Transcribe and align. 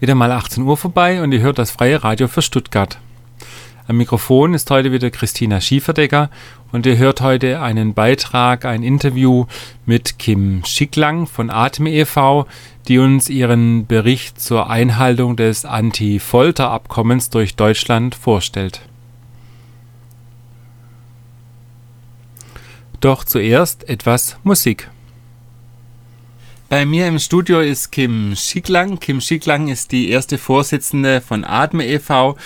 Wieder 0.00 0.14
mal 0.14 0.32
18 0.32 0.62
Uhr 0.62 0.78
vorbei 0.78 1.22
und 1.22 1.30
ihr 1.32 1.40
hört 1.40 1.58
das 1.58 1.72
freie 1.72 2.02
Radio 2.02 2.26
für 2.26 2.40
Stuttgart. 2.40 2.98
Am 3.86 3.98
Mikrofon 3.98 4.54
ist 4.54 4.70
heute 4.70 4.92
wieder 4.92 5.10
Christina 5.10 5.60
Schieferdecker 5.60 6.30
und 6.72 6.86
ihr 6.86 6.96
hört 6.96 7.20
heute 7.20 7.60
einen 7.60 7.92
Beitrag, 7.92 8.64
ein 8.64 8.82
Interview 8.82 9.44
mit 9.84 10.18
Kim 10.18 10.64
Schicklang 10.64 11.26
von 11.26 11.50
Atme 11.50 11.90
e.V., 11.90 12.46
die 12.88 12.98
uns 12.98 13.28
ihren 13.28 13.86
Bericht 13.86 14.40
zur 14.40 14.70
Einhaltung 14.70 15.36
des 15.36 15.66
Anti-Folter-Abkommens 15.66 17.28
durch 17.28 17.56
Deutschland 17.56 18.14
vorstellt. 18.14 18.80
Doch 23.00 23.24
zuerst 23.24 23.86
etwas 23.86 24.38
Musik. 24.44 24.88
Bei 26.70 26.86
mir 26.86 27.08
im 27.08 27.18
Studio 27.18 27.58
ist 27.58 27.90
Kim 27.90 28.36
Schicklang. 28.36 29.00
Kim 29.00 29.20
Schicklang 29.20 29.66
ist 29.66 29.90
die 29.90 30.08
erste 30.08 30.38
Vorsitzende 30.38 31.20
von 31.20 31.44
Atme 31.44 31.84
e.V., 31.84 32.36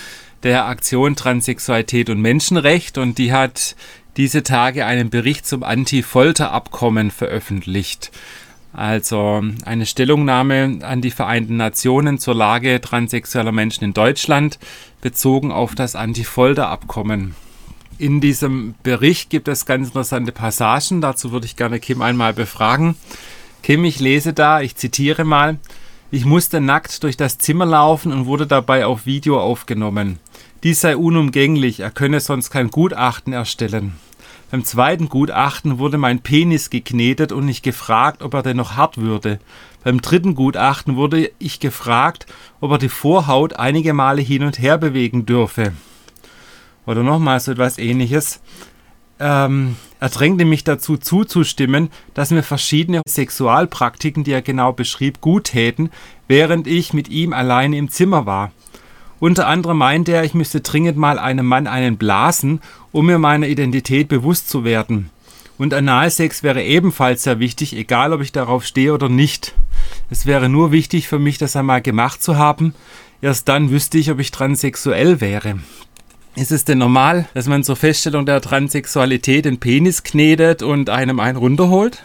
der 0.42 0.64
Aktion 0.64 1.14
Transsexualität 1.14 2.08
und 2.08 2.22
Menschenrecht 2.22 2.96
und 2.96 3.18
die 3.18 3.34
hat 3.34 3.76
diese 4.16 4.42
Tage 4.42 4.86
einen 4.86 5.10
Bericht 5.10 5.46
zum 5.46 5.62
Anti-Folter-Abkommen 5.62 7.10
veröffentlicht. 7.10 8.12
Also 8.72 9.42
eine 9.66 9.84
Stellungnahme 9.84 10.78
an 10.80 11.02
die 11.02 11.10
Vereinten 11.10 11.58
Nationen 11.58 12.18
zur 12.18 12.34
Lage 12.34 12.80
transsexueller 12.80 13.52
Menschen 13.52 13.84
in 13.84 13.92
Deutschland 13.92 14.58
bezogen 15.02 15.52
auf 15.52 15.74
das 15.74 15.96
Anti-Folter-Abkommen. 15.96 17.34
In 17.98 18.22
diesem 18.22 18.74
Bericht 18.82 19.28
gibt 19.28 19.48
es 19.48 19.66
ganz 19.66 19.88
interessante 19.88 20.32
Passagen, 20.32 21.02
dazu 21.02 21.30
würde 21.30 21.44
ich 21.44 21.56
gerne 21.56 21.78
Kim 21.78 22.00
einmal 22.00 22.32
befragen. 22.32 22.96
Kim, 23.64 23.82
ich 23.86 23.98
lese 23.98 24.34
da, 24.34 24.60
ich 24.60 24.76
zitiere 24.76 25.24
mal, 25.24 25.56
ich 26.10 26.26
musste 26.26 26.60
nackt 26.60 27.02
durch 27.02 27.16
das 27.16 27.38
Zimmer 27.38 27.64
laufen 27.64 28.12
und 28.12 28.26
wurde 28.26 28.46
dabei 28.46 28.84
auf 28.84 29.06
Video 29.06 29.40
aufgenommen. 29.40 30.18
Dies 30.62 30.82
sei 30.82 30.98
unumgänglich, 30.98 31.80
er 31.80 31.90
könne 31.90 32.20
sonst 32.20 32.50
kein 32.50 32.70
Gutachten 32.70 33.32
erstellen. 33.32 33.94
Beim 34.50 34.66
zweiten 34.66 35.08
Gutachten 35.08 35.78
wurde 35.78 35.96
mein 35.96 36.20
Penis 36.20 36.68
geknetet 36.68 37.32
und 37.32 37.48
ich 37.48 37.62
gefragt, 37.62 38.22
ob 38.22 38.34
er 38.34 38.42
denn 38.42 38.58
noch 38.58 38.76
hart 38.76 38.98
würde. 38.98 39.38
Beim 39.82 40.02
dritten 40.02 40.34
Gutachten 40.34 40.96
wurde 40.96 41.30
ich 41.38 41.58
gefragt, 41.58 42.26
ob 42.60 42.70
er 42.72 42.78
die 42.78 42.90
Vorhaut 42.90 43.54
einige 43.54 43.94
Male 43.94 44.20
hin 44.20 44.44
und 44.44 44.58
her 44.58 44.76
bewegen 44.76 45.24
dürfe. 45.24 45.72
Oder 46.84 47.02
nochmal 47.02 47.40
so 47.40 47.52
etwas 47.52 47.78
ähnliches 47.78 48.42
ähm, 49.18 49.76
er 50.04 50.10
drängte 50.10 50.44
mich 50.44 50.64
dazu 50.64 50.98
zuzustimmen, 50.98 51.88
dass 52.12 52.30
mir 52.30 52.42
verschiedene 52.42 53.00
Sexualpraktiken, 53.08 54.22
die 54.22 54.32
er 54.32 54.42
genau 54.42 54.70
beschrieb, 54.70 55.22
gut 55.22 55.44
täten, 55.44 55.88
während 56.28 56.66
ich 56.66 56.92
mit 56.92 57.08
ihm 57.08 57.32
alleine 57.32 57.78
im 57.78 57.88
Zimmer 57.88 58.26
war. 58.26 58.52
Unter 59.18 59.46
anderem 59.46 59.78
meinte 59.78 60.12
er, 60.12 60.22
ich 60.22 60.34
müsste 60.34 60.60
dringend 60.60 60.98
mal 60.98 61.18
einem 61.18 61.46
Mann 61.46 61.66
einen 61.66 61.96
blasen, 61.96 62.60
um 62.92 63.06
mir 63.06 63.18
meiner 63.18 63.46
Identität 63.46 64.08
bewusst 64.08 64.50
zu 64.50 64.62
werden. 64.62 65.08
Und 65.56 65.72
Analsex 65.72 66.42
wäre 66.42 66.62
ebenfalls 66.62 67.22
sehr 67.22 67.38
wichtig, 67.38 67.74
egal 67.74 68.12
ob 68.12 68.20
ich 68.20 68.30
darauf 68.30 68.66
stehe 68.66 68.92
oder 68.92 69.08
nicht. 69.08 69.54
Es 70.10 70.26
wäre 70.26 70.50
nur 70.50 70.70
wichtig 70.70 71.08
für 71.08 71.18
mich, 71.18 71.38
das 71.38 71.56
einmal 71.56 71.80
gemacht 71.80 72.22
zu 72.22 72.36
haben. 72.36 72.74
Erst 73.22 73.48
dann 73.48 73.70
wüsste 73.70 73.96
ich, 73.96 74.10
ob 74.10 74.20
ich 74.20 74.32
transsexuell 74.32 75.22
wäre. 75.22 75.60
Ist 76.36 76.50
es 76.50 76.64
denn 76.64 76.78
normal, 76.78 77.28
dass 77.34 77.46
man 77.46 77.62
zur 77.62 77.76
Feststellung 77.76 78.26
der 78.26 78.40
Transsexualität 78.40 79.44
den 79.44 79.60
Penis 79.60 80.02
knetet 80.02 80.62
und 80.62 80.90
einem 80.90 81.20
einen 81.20 81.38
runterholt? 81.38 82.02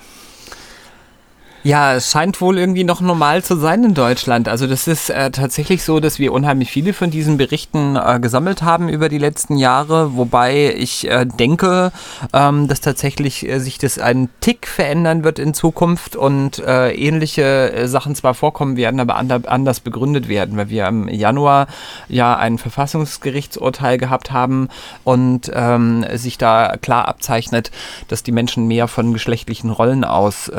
Ja, 1.62 1.96
es 1.96 2.10
scheint 2.10 2.40
wohl 2.40 2.58
irgendwie 2.58 2.86
noch 2.86 3.02
normal 3.02 3.44
zu 3.44 3.58
sein 3.58 3.84
in 3.84 3.94
Deutschland. 3.94 4.48
Also 4.48 4.66
das 4.66 4.88
ist 4.88 5.10
äh, 5.10 5.30
tatsächlich 5.30 5.84
so, 5.84 6.00
dass 6.00 6.18
wir 6.18 6.32
unheimlich 6.32 6.72
viele 6.72 6.94
von 6.94 7.12
diesen 7.12 7.36
Berichten 7.36 7.98
äh, 7.98 8.20
gesammelt 8.22 8.62
haben 8.64 8.88
über 8.88 9.10
die 9.10 9.18
letzten 9.18 9.58
Jahre, 9.58 10.16
wobei 10.16 10.74
ich 10.78 11.10
äh, 11.10 11.26
denke, 11.26 11.92
ähm, 12.32 12.70
dass 12.70 12.80
tatsächlich 12.80 13.46
äh, 13.46 13.60
sich 13.60 13.78
das 13.78 14.00
einen 14.00 14.30
Tick 14.40 14.68
verändern 14.68 15.26
wird 15.26 15.38
in 15.38 15.54
Zukunft 15.54 16.16
und 16.16 16.60
äh, 16.60 16.94
ähnliche 16.94 17.74
äh, 17.74 17.88
Sachen 17.90 18.16
zwar 18.16 18.36
vorkommen 18.36 18.78
werden, 18.78 19.02
aber 19.02 19.18
anders 19.18 19.82
begründet 19.82 20.30
werden, 20.30 20.56
weil 20.56 20.70
wir 20.70 20.88
im 20.88 21.10
Januar 21.10 21.68
ja 22.08 22.38
ein 22.38 22.58
Verfassungsgerichtsurteil 22.58 23.98
gehabt 23.98 24.32
haben 24.32 24.70
und 25.04 25.52
ähm, 25.54 26.06
sich 26.14 26.38
da 26.38 26.78
klar 26.82 27.10
abzeichnet, 27.10 27.70
dass 28.08 28.24
die 28.24 28.32
Menschen 28.32 28.66
mehr 28.68 28.88
von 28.88 29.12
geschlechtlichen 29.12 29.72
Rollen 29.72 30.06
aus 30.06 30.50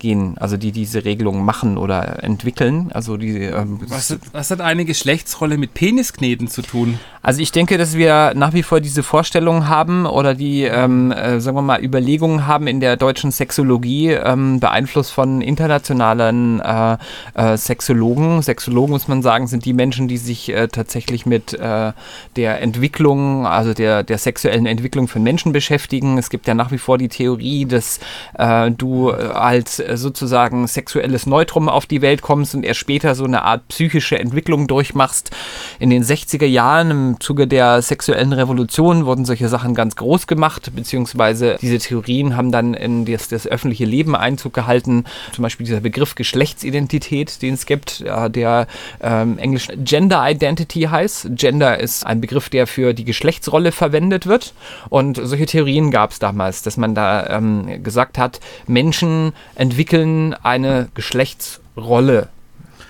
gehen, 0.00 0.36
also 0.38 0.56
die 0.56 0.72
diese 0.72 1.04
Regelung 1.04 1.44
machen 1.44 1.78
oder 1.78 2.24
entwickeln. 2.24 2.90
Also 2.92 3.16
die, 3.16 3.36
ähm, 3.36 3.78
was, 3.86 4.18
was, 4.32 4.50
hat 4.50 4.60
eine 4.60 4.84
Geschlechtsrolle 4.84 5.58
mit 5.58 5.74
Peniskneten 5.74 6.48
zu 6.48 6.62
tun? 6.62 6.98
Also 7.22 7.40
ich 7.40 7.52
denke, 7.52 7.78
dass 7.78 7.96
wir 7.96 8.32
nach 8.34 8.54
wie 8.54 8.62
vor 8.62 8.80
diese 8.80 9.02
Vorstellung 9.02 9.68
haben 9.68 10.06
oder 10.06 10.34
die, 10.34 10.62
ähm, 10.62 11.12
äh, 11.12 11.38
sagen 11.40 11.56
wir 11.56 11.62
mal, 11.62 11.84
Überlegungen 11.84 12.46
haben 12.46 12.66
in 12.66 12.80
der 12.80 12.96
deutschen 12.96 13.30
Sexologie, 13.30 14.12
ähm, 14.12 14.58
beeinflusst 14.58 15.12
von 15.12 15.42
internationalen 15.42 16.60
äh, 16.60 16.96
äh, 17.34 17.56
Sexologen. 17.56 18.42
Sexologen, 18.42 18.92
muss 18.92 19.06
man 19.06 19.22
sagen, 19.22 19.46
sind 19.46 19.66
die 19.66 19.74
Menschen, 19.74 20.08
die 20.08 20.16
sich 20.16 20.48
äh, 20.48 20.68
tatsächlich 20.68 21.26
mit 21.26 21.52
äh, 21.52 21.92
der 22.36 22.62
Entwicklung, 22.62 23.46
also 23.46 23.74
der, 23.74 24.02
der 24.02 24.16
sexuellen 24.16 24.64
Entwicklung 24.64 25.06
von 25.06 25.22
Menschen 25.22 25.52
beschäftigen. 25.52 26.16
Es 26.16 26.30
gibt 26.30 26.48
ja 26.48 26.54
nach 26.54 26.72
wie 26.72 26.78
vor 26.78 26.96
die 26.96 27.08
Theorie, 27.08 27.66
dass 27.66 28.00
äh, 28.38 28.70
du 28.70 29.10
als 29.10 29.82
sozusagen 29.96 30.66
sexuelles 30.66 31.26
Neutrum 31.26 31.68
auf 31.68 31.86
die 31.86 32.02
Welt 32.02 32.22
kommst 32.22 32.54
und 32.54 32.64
erst 32.64 32.80
später 32.80 33.14
so 33.14 33.24
eine 33.24 33.42
Art 33.42 33.66
psychische 33.68 34.18
Entwicklung 34.18 34.66
durchmachst. 34.66 35.30
In 35.78 35.90
den 35.90 36.04
60er 36.04 36.46
Jahren 36.46 36.90
im 36.90 37.20
Zuge 37.20 37.46
der 37.46 37.82
sexuellen 37.82 38.32
Revolution 38.32 39.06
wurden 39.06 39.24
solche 39.24 39.48
Sachen 39.48 39.74
ganz 39.74 39.96
groß 39.96 40.26
gemacht, 40.26 40.70
beziehungsweise 40.74 41.58
diese 41.60 41.78
Theorien 41.78 42.36
haben 42.36 42.52
dann 42.52 42.74
in 42.74 43.04
das, 43.04 43.28
das 43.28 43.46
öffentliche 43.46 43.84
Leben 43.84 44.14
Einzug 44.14 44.52
gehalten. 44.54 45.04
Zum 45.32 45.42
Beispiel 45.42 45.66
dieser 45.66 45.80
Begriff 45.80 46.14
Geschlechtsidentität, 46.14 47.42
den 47.42 47.54
es 47.54 47.66
gibt, 47.66 48.00
der 48.00 48.66
ähm, 49.02 49.38
englisch 49.38 49.68
Gender 49.76 50.24
Identity 50.28 50.82
heißt. 50.82 51.30
Gender 51.34 51.78
ist 51.78 52.06
ein 52.06 52.20
Begriff, 52.20 52.48
der 52.48 52.66
für 52.66 52.94
die 52.94 53.04
Geschlechtsrolle 53.04 53.72
verwendet 53.72 54.26
wird. 54.26 54.54
Und 54.88 55.20
solche 55.22 55.46
Theorien 55.46 55.90
gab 55.90 56.12
es 56.12 56.18
damals, 56.18 56.62
dass 56.62 56.76
man 56.76 56.94
da 56.94 57.26
ähm, 57.26 57.82
gesagt 57.82 58.18
hat, 58.18 58.40
Menschen 58.66 59.32
entwickeln 59.54 59.79
entwickeln 59.80 60.34
eine 60.34 60.90
Geschlechtsrolle 60.92 62.28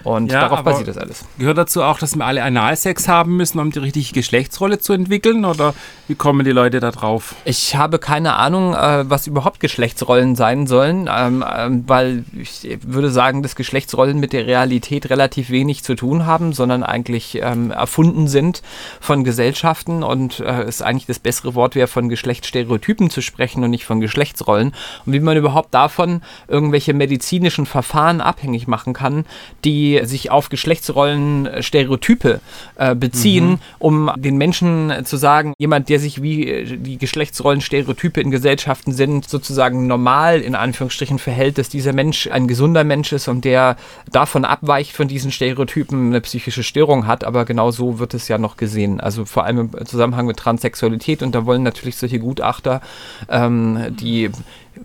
und 0.05 0.33
ja, 0.33 0.41
darauf 0.41 0.63
basiert 0.63 0.89
das 0.89 0.97
alles. 0.97 1.25
Gehört 1.39 1.59
dazu 1.59 1.83
auch, 1.83 1.99
dass 1.99 2.17
wir 2.17 2.25
alle 2.25 2.43
Analsex 2.43 3.09
haben 3.09 3.37
müssen, 3.37 3.59
um 3.59 3.71
die 3.71 3.79
richtige 3.79 4.21
Geschlechtsrolle 4.21 4.79
zu 4.79 4.93
entwickeln? 4.93 5.45
Oder 5.45 5.75
wie 6.09 6.15
kommen 6.15 6.45
die 6.45 6.53
Leute 6.53 6.81
da 6.81 6.91
drauf? 6.91 7.35
Ich 7.45 7.77
habe 7.77 7.99
keine 7.99 8.37
Ahnung, 8.37 8.75
äh, 8.75 9.09
was 9.09 9.27
überhaupt 9.27 9.61
Geschlechtsrollen 9.61 10.37
sein 10.37 10.67
sollen, 10.67 11.09
ähm, 11.13 11.45
ähm, 11.49 11.85
weil 11.87 12.25
ich 12.39 12.79
würde 12.83 13.11
sagen, 13.11 13.43
dass 13.43 13.57
Geschlechtsrollen 13.57 14.19
mit 14.19 14.33
der 14.33 14.47
Realität 14.47 15.11
relativ 15.11 15.51
wenig 15.51 15.85
zu 15.85 15.95
tun 15.95 16.25
haben, 16.25 16.53
sondern 16.53 16.83
eigentlich 16.83 17.41
ähm, 17.43 17.71
erfunden 17.71 18.29
sind 18.29 18.63
von 19.01 19.25
Gesellschaften 19.25 20.03
und 20.03 20.41
äh, 20.41 20.63
es 20.63 20.83
eigentlich 20.83 21.07
das 21.07 21.19
bessere 21.19 21.55
Wort 21.55 21.75
wäre, 21.75 21.89
von 21.89 22.09
Geschlechtsstereotypen 22.09 23.11
zu 23.11 23.21
sprechen 23.21 23.65
und 23.65 23.71
nicht 23.71 23.85
von 23.85 24.01
Geschlechtsrollen. 24.01 24.73
Und 25.05 25.13
wie 25.13 25.21
man 25.21 25.37
überhaupt 25.37 25.75
davon 25.75 26.23
irgendwelche 26.49 26.95
medizinischen 26.95 27.67
Verfahren 27.67 28.21
abhängig 28.21 28.67
machen 28.67 28.95
kann, 28.95 29.27
die 29.65 29.90
sich 29.99 30.31
auf 30.31 30.49
Geschlechtsrollen 30.49 31.47
äh, 31.47 31.63
Stereotype 31.63 32.41
äh, 32.77 32.95
beziehen, 32.95 33.51
mhm. 33.51 33.59
um 33.79 34.11
den 34.17 34.37
Menschen 34.37 34.93
zu 35.05 35.17
sagen, 35.17 35.55
jemand, 35.59 35.89
der 35.89 36.01
sich 36.01 36.23
wie 36.23 36.49
äh, 36.49 36.77
die 36.77 36.99
Geschlechtsrollen 36.99 37.61
Stereotype 37.61 38.21
in 38.21 38.31
Gesellschaften 38.31 38.93
sind, 38.93 39.29
sozusagen 39.29 39.87
normal 39.87 40.41
in 40.41 40.55
Anführungsstrichen 40.55 41.19
verhält, 41.19 41.59
dass 41.59 41.69
dieser 41.69 41.93
Mensch 41.93 42.29
ein 42.29 42.49
gesunder 42.49 42.85
Mensch 42.85 43.13
ist 43.13 43.29
und 43.29 43.45
der 43.45 43.77
davon 44.11 44.45
abweicht 44.45 44.93
von 44.93 45.09
diesen 45.09 45.33
Stereotypen 45.33 46.09
eine 46.09 46.21
psychische 46.21 46.63
Störung 46.63 47.07
hat, 47.07 47.25
aber 47.25 47.45
genau 47.45 47.71
so 47.71 47.99
wird 47.99 48.15
es 48.15 48.29
ja 48.29 48.39
noch 48.39 48.57
gesehen. 48.57 49.01
Also 49.01 49.25
vor 49.25 49.45
allem 49.45 49.71
im 49.73 49.87
Zusammenhang 49.87 50.27
mit 50.27 50.37
Transsexualität 50.37 51.23
und 51.23 51.35
da 51.35 51.47
wollen 51.47 51.63
natürlich 51.63 51.97
solche 51.97 52.19
Gutachter, 52.19 52.81
ähm, 53.29 53.97
die 54.01 54.31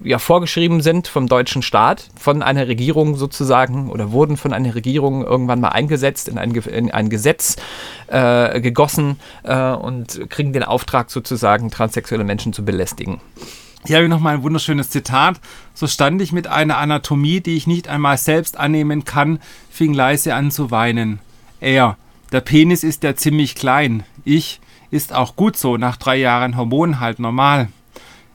ja 0.04 0.20
vorgeschrieben 0.20 0.82
sind 0.82 1.08
vom 1.08 1.28
deutschen 1.28 1.62
Staat, 1.62 2.10
von 2.20 2.42
einer 2.42 2.68
Regierung 2.68 3.16
sozusagen 3.16 3.90
oder 3.90 4.12
wurden 4.12 4.38
von 4.38 4.54
einer 4.54 4.76
Regierung 4.76 5.24
irgendwann 5.24 5.60
mal 5.60 5.70
eingesetzt, 5.70 6.28
in 6.28 6.38
ein, 6.38 6.52
in 6.52 6.92
ein 6.92 7.10
Gesetz 7.10 7.56
äh, 8.08 8.62
gegossen 8.62 9.20
äh, 9.44 9.72
und 9.72 10.30
kriegen 10.30 10.54
den 10.54 10.64
Auftrag 10.64 11.10
sozusagen, 11.12 11.72
transsexuelle 11.72 12.24
Menschen 12.24 12.54
zu 12.54 12.66
belästigen. 12.66 13.20
Hier 13.86 13.98
habe 13.98 14.06
ich 14.06 14.10
nochmal 14.10 14.36
ein 14.36 14.44
wunderschönes 14.44 14.90
Zitat. 14.90 15.40
So 15.76 15.86
stand 15.86 16.20
ich 16.22 16.32
mit 16.32 16.48
einer 16.48 16.78
Anatomie, 16.78 17.42
die 17.42 17.56
ich 17.56 17.68
nicht 17.68 17.88
einmal 17.88 18.18
selbst 18.18 18.58
annehmen 18.58 19.06
kann, 19.06 19.40
fing 19.70 19.94
leise 19.94 20.34
an 20.34 20.50
zu 20.50 20.72
weinen. 20.72 21.20
Er, 21.60 21.98
der 22.32 22.42
Penis 22.42 22.84
ist 22.84 23.04
ja 23.04 23.16
ziemlich 23.16 23.54
klein. 23.54 24.04
Ich, 24.24 24.60
ist 24.90 25.14
auch 25.14 25.36
gut 25.36 25.56
so, 25.56 25.78
nach 25.78 25.98
drei 25.98 26.16
Jahren 26.16 26.58
Hormonen 26.58 27.00
halt 27.00 27.20
normal. 27.20 27.68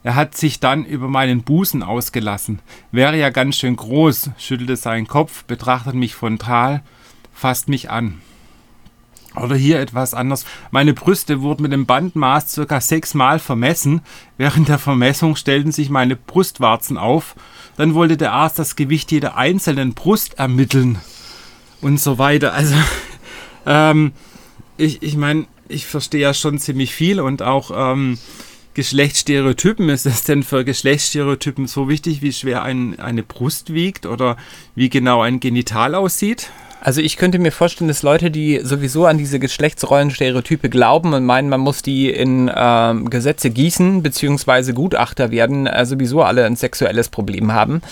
Er 0.03 0.15
hat 0.15 0.37
sich 0.37 0.61
dann 0.61 0.85
über 0.85 1.09
meinen 1.09 1.43
Busen 1.43 1.83
ausgelassen. 1.83 2.61
Wäre 2.91 3.19
ja 3.19 3.31
ganz 3.31 3.57
schön 3.57 3.77
groß, 3.77 4.31
schüttelte 4.39 4.77
seinen 4.77 5.07
Kopf, 5.07 5.45
betrachtete 5.45 5.97
mich 5.97 6.15
frontal. 6.15 6.83
fasst 7.33 7.69
mich 7.69 7.91
an. 7.91 8.21
Oder 9.37 9.55
hier 9.55 9.79
etwas 9.81 10.13
anders. 10.13 10.45
Meine 10.71 10.93
Brüste 10.93 11.41
wurden 11.41 11.63
mit 11.63 11.73
dem 11.73 11.87
Bandmaß 11.87 12.51
circa 12.53 12.81
sechsmal 12.81 13.39
vermessen. 13.39 14.01
Während 14.37 14.69
der 14.69 14.79
Vermessung 14.79 15.37
stellten 15.37 15.71
sich 15.71 15.89
meine 15.89 16.17
Brustwarzen 16.17 16.99
auf. 16.99 17.37
Dann 17.77 17.95
wollte 17.95 18.17
der 18.17 18.33
Arzt 18.33 18.59
das 18.59 18.75
Gewicht 18.75 19.13
jeder 19.13 19.37
einzelnen 19.37 19.95
Brust 19.95 20.39
ermitteln. 20.39 20.99
Und 21.81 22.01
so 22.01 22.19
weiter. 22.19 22.53
Also, 22.53 22.75
ähm, 23.67 24.13
ich, 24.77 25.03
ich 25.03 25.17
meine, 25.17 25.47
ich 25.69 25.87
verstehe 25.87 26.21
ja 26.21 26.35
schon 26.35 26.59
ziemlich 26.59 26.93
viel 26.93 27.21
und 27.21 27.43
auch 27.43 27.71
ähm, 27.73 28.19
Geschlechtsstereotypen. 28.75 29.89
Ist 29.89 30.07
es 30.07 30.25
denn 30.25 30.43
für 30.43 30.65
Geschlechtsstereotypen 30.65 31.67
so 31.67 31.89
wichtig, 31.89 32.23
wie 32.23 32.33
schwer 32.33 32.63
ein, 32.63 32.99
eine 33.01 33.23
Brust 33.23 33.73
wiegt 33.73 34.07
oder 34.07 34.37
wie 34.75 34.89
genau 34.89 35.23
ein 35.23 35.41
Genital 35.41 35.95
aussieht? 35.95 36.51
Also 36.83 37.03
ich 37.03 37.19
könnte 37.19 37.39
mir 37.39 37.53
vorstellen, 37.53 37.89
dass 37.89 38.03
Leute, 38.03 38.31
die 38.31 38.61
sowieso 38.63 39.05
an 39.05 39.19
diese 39.19 39.39
Geschlechtsrollenstereotype 39.39 40.71
glauben 40.71 41.13
und 41.13 41.27
meinen, 41.27 41.51
man 41.51 41.61
muss 41.61 41.83
die 41.83 42.09
in 42.09 42.51
ähm, 42.55 43.11
Gesetze 43.11 43.51
gießen, 43.51 44.03
beziehungsweise 44.03 44.73
Gutachter 44.73 45.31
werden, 45.31 45.67
äh, 45.67 45.85
sowieso 45.85 46.23
alle 46.23 46.47
ein 46.47 46.57
sexuelles 46.57 47.11
Problem 47.11 47.53
haben. 47.53 47.83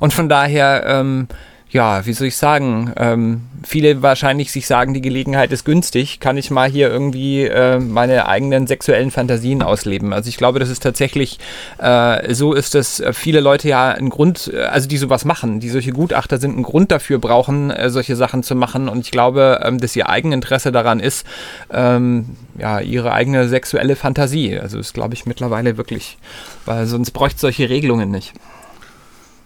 Und 0.00 0.14
von 0.14 0.30
daher 0.30 0.84
ähm, 0.86 1.28
ja, 1.70 2.06
wie 2.06 2.12
soll 2.14 2.28
ich 2.28 2.36
sagen, 2.36 2.92
ähm, 2.96 3.42
viele 3.62 4.00
wahrscheinlich 4.00 4.50
sich 4.52 4.66
sagen, 4.66 4.94
die 4.94 5.02
Gelegenheit 5.02 5.52
ist 5.52 5.64
günstig, 5.64 6.18
kann 6.18 6.38
ich 6.38 6.50
mal 6.50 6.70
hier 6.70 6.88
irgendwie 6.88 7.44
äh, 7.44 7.78
meine 7.78 8.26
eigenen 8.26 8.66
sexuellen 8.66 9.10
Fantasien 9.10 9.62
ausleben. 9.62 10.14
Also 10.14 10.30
ich 10.30 10.38
glaube, 10.38 10.60
das 10.60 10.70
ist 10.70 10.82
tatsächlich, 10.82 11.38
äh, 11.78 12.32
so 12.32 12.54
ist 12.54 12.74
dass 12.74 13.02
viele 13.12 13.40
Leute 13.40 13.68
ja 13.68 13.90
einen 13.90 14.08
Grund, 14.08 14.50
äh, 14.54 14.62
also 14.62 14.88
die 14.88 14.96
sowas 14.96 15.26
machen, 15.26 15.60
die 15.60 15.68
solche 15.68 15.92
Gutachter 15.92 16.38
sind, 16.38 16.54
einen 16.54 16.62
Grund 16.62 16.90
dafür 16.90 17.18
brauchen, 17.18 17.70
äh, 17.70 17.90
solche 17.90 18.16
Sachen 18.16 18.42
zu 18.42 18.54
machen. 18.54 18.88
Und 18.88 19.00
ich 19.00 19.10
glaube, 19.10 19.60
ähm, 19.62 19.78
dass 19.78 19.94
ihr 19.94 20.08
Eigeninteresse 20.08 20.72
daran 20.72 21.00
ist, 21.00 21.26
ähm, 21.70 22.36
ja, 22.58 22.80
ihre 22.80 23.12
eigene 23.12 23.46
sexuelle 23.48 23.94
Fantasie. 23.94 24.58
Also 24.58 24.78
das 24.78 24.94
glaube 24.94 25.14
ich 25.14 25.26
mittlerweile 25.26 25.76
wirklich, 25.76 26.16
weil 26.64 26.86
sonst 26.86 27.10
bräuchte 27.10 27.40
solche 27.40 27.68
Regelungen 27.68 28.10
nicht. 28.10 28.32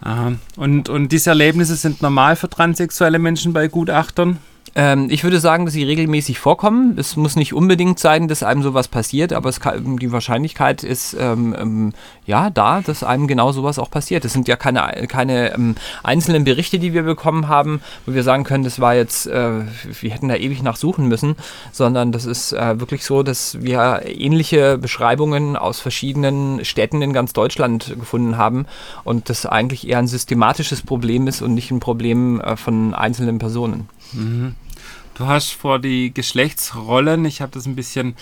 Aha. 0.02 0.32
Und, 0.56 0.88
und 0.88 1.10
diese 1.12 1.30
Erlebnisse 1.30 1.76
sind 1.76 2.02
normal 2.02 2.36
für 2.36 2.50
transsexuelle 2.50 3.18
Menschen 3.18 3.52
bei 3.52 3.68
Gutachtern? 3.68 4.38
Ähm, 4.74 5.08
ich 5.10 5.22
würde 5.22 5.38
sagen, 5.38 5.66
dass 5.66 5.74
sie 5.74 5.84
regelmäßig 5.84 6.38
vorkommen. 6.38 6.96
Es 6.96 7.16
muss 7.16 7.36
nicht 7.36 7.52
unbedingt 7.52 7.98
sein, 7.98 8.26
dass 8.28 8.42
einem 8.42 8.62
sowas 8.62 8.88
passiert, 8.88 9.32
aber 9.32 9.52
kann, 9.52 9.98
die 9.98 10.12
Wahrscheinlichkeit 10.12 10.82
ist 10.82 11.14
ähm, 11.18 11.54
ähm, 11.58 11.92
ja 12.24 12.48
da, 12.48 12.80
dass 12.80 13.04
einem 13.04 13.26
genau 13.26 13.52
sowas 13.52 13.78
auch 13.78 13.90
passiert. 13.90 14.24
Es 14.24 14.32
sind 14.32 14.48
ja 14.48 14.56
keine, 14.56 15.06
keine 15.08 15.52
ähm, 15.52 15.74
einzelnen 16.02 16.44
Berichte, 16.44 16.78
die 16.78 16.94
wir 16.94 17.02
bekommen 17.02 17.48
haben, 17.48 17.82
wo 18.06 18.14
wir 18.14 18.22
sagen 18.22 18.44
können, 18.44 18.64
das 18.64 18.80
war 18.80 18.94
jetzt, 18.94 19.26
äh, 19.26 19.50
wir 20.00 20.10
hätten 20.10 20.28
da 20.28 20.36
ewig 20.36 20.62
nachsuchen 20.62 21.06
müssen, 21.06 21.36
sondern 21.70 22.10
das 22.10 22.24
ist 22.24 22.52
äh, 22.52 22.80
wirklich 22.80 23.04
so, 23.04 23.22
dass 23.22 23.60
wir 23.60 24.02
ähnliche 24.06 24.78
Beschreibungen 24.78 25.56
aus 25.56 25.80
verschiedenen 25.80 26.64
Städten 26.64 27.02
in 27.02 27.12
ganz 27.12 27.34
Deutschland 27.34 27.94
gefunden 27.98 28.38
haben 28.38 28.66
und 29.04 29.28
das 29.28 29.44
eigentlich 29.44 29.86
eher 29.86 29.98
ein 29.98 30.08
systematisches 30.08 30.80
Problem 30.80 31.26
ist 31.26 31.42
und 31.42 31.52
nicht 31.52 31.70
ein 31.70 31.80
Problem 31.80 32.40
äh, 32.40 32.56
von 32.56 32.94
einzelnen 32.94 33.38
Personen. 33.38 33.88
Mhm. 34.12 34.54
Du 35.14 35.26
hast 35.26 35.52
vor 35.52 35.78
die 35.78 36.12
Geschlechtsrollen, 36.12 37.24
ich 37.24 37.42
habe 37.42 37.52
das 37.52 37.66
ein 37.66 37.76
bisschen 37.76 38.14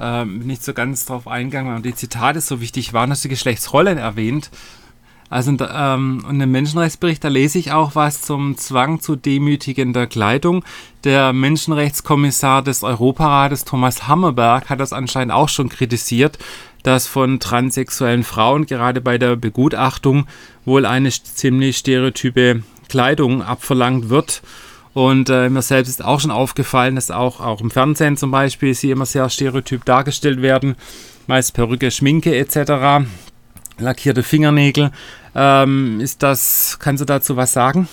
äh, 0.00 0.24
nicht 0.24 0.64
so 0.64 0.74
ganz 0.74 1.04
drauf 1.04 1.28
eingegangen, 1.28 1.74
weil 1.74 1.82
die 1.82 1.94
Zitate 1.94 2.40
so 2.40 2.60
wichtig 2.60 2.92
waren, 2.92 3.10
hast 3.10 3.24
du 3.24 3.28
Geschlechtsrollen 3.28 3.98
erwähnt. 3.98 4.50
Also 5.32 5.56
ähm, 5.60 6.22
und 6.28 6.40
im 6.42 6.50
Menschenrechtsbericht, 6.50 7.24
da 7.24 7.28
lese 7.28 7.58
ich 7.58 7.72
auch 7.72 7.94
was 7.94 8.20
zum 8.20 8.58
Zwang 8.58 9.00
zu 9.00 9.16
demütigender 9.16 10.06
Kleidung. 10.06 10.62
Der 11.04 11.32
Menschenrechtskommissar 11.32 12.62
des 12.62 12.82
Europarates, 12.82 13.64
Thomas 13.64 14.08
Hammerberg, 14.08 14.68
hat 14.68 14.78
das 14.78 14.92
anscheinend 14.92 15.32
auch 15.32 15.48
schon 15.48 15.70
kritisiert, 15.70 16.38
dass 16.82 17.06
von 17.06 17.40
transsexuellen 17.40 18.24
Frauen 18.24 18.66
gerade 18.66 19.00
bei 19.00 19.16
der 19.16 19.36
Begutachtung 19.36 20.26
wohl 20.66 20.84
eine 20.84 21.08
ziemlich 21.08 21.78
stereotype 21.78 22.62
Kleidung 22.90 23.42
abverlangt 23.42 24.10
wird. 24.10 24.42
Und 24.94 25.30
äh, 25.30 25.48
mir 25.48 25.62
selbst 25.62 25.88
ist 25.88 26.04
auch 26.04 26.20
schon 26.20 26.30
aufgefallen, 26.30 26.96
dass 26.96 27.10
auch, 27.10 27.40
auch 27.40 27.60
im 27.60 27.70
Fernsehen 27.70 28.16
zum 28.16 28.30
Beispiel 28.30 28.74
sie 28.74 28.90
immer 28.90 29.06
sehr 29.06 29.28
stereotyp 29.30 29.84
dargestellt 29.84 30.42
werden. 30.42 30.76
Meist 31.26 31.54
Perücke, 31.54 31.90
Schminke 31.90 32.36
etc. 32.36 33.06
Lackierte 33.78 34.22
Fingernägel. 34.22 34.90
Ähm, 35.34 36.00
ist 36.00 36.22
das, 36.22 36.78
kannst 36.78 37.00
du 37.00 37.04
dazu 37.06 37.36
was 37.36 37.52
sagen? 37.52 37.88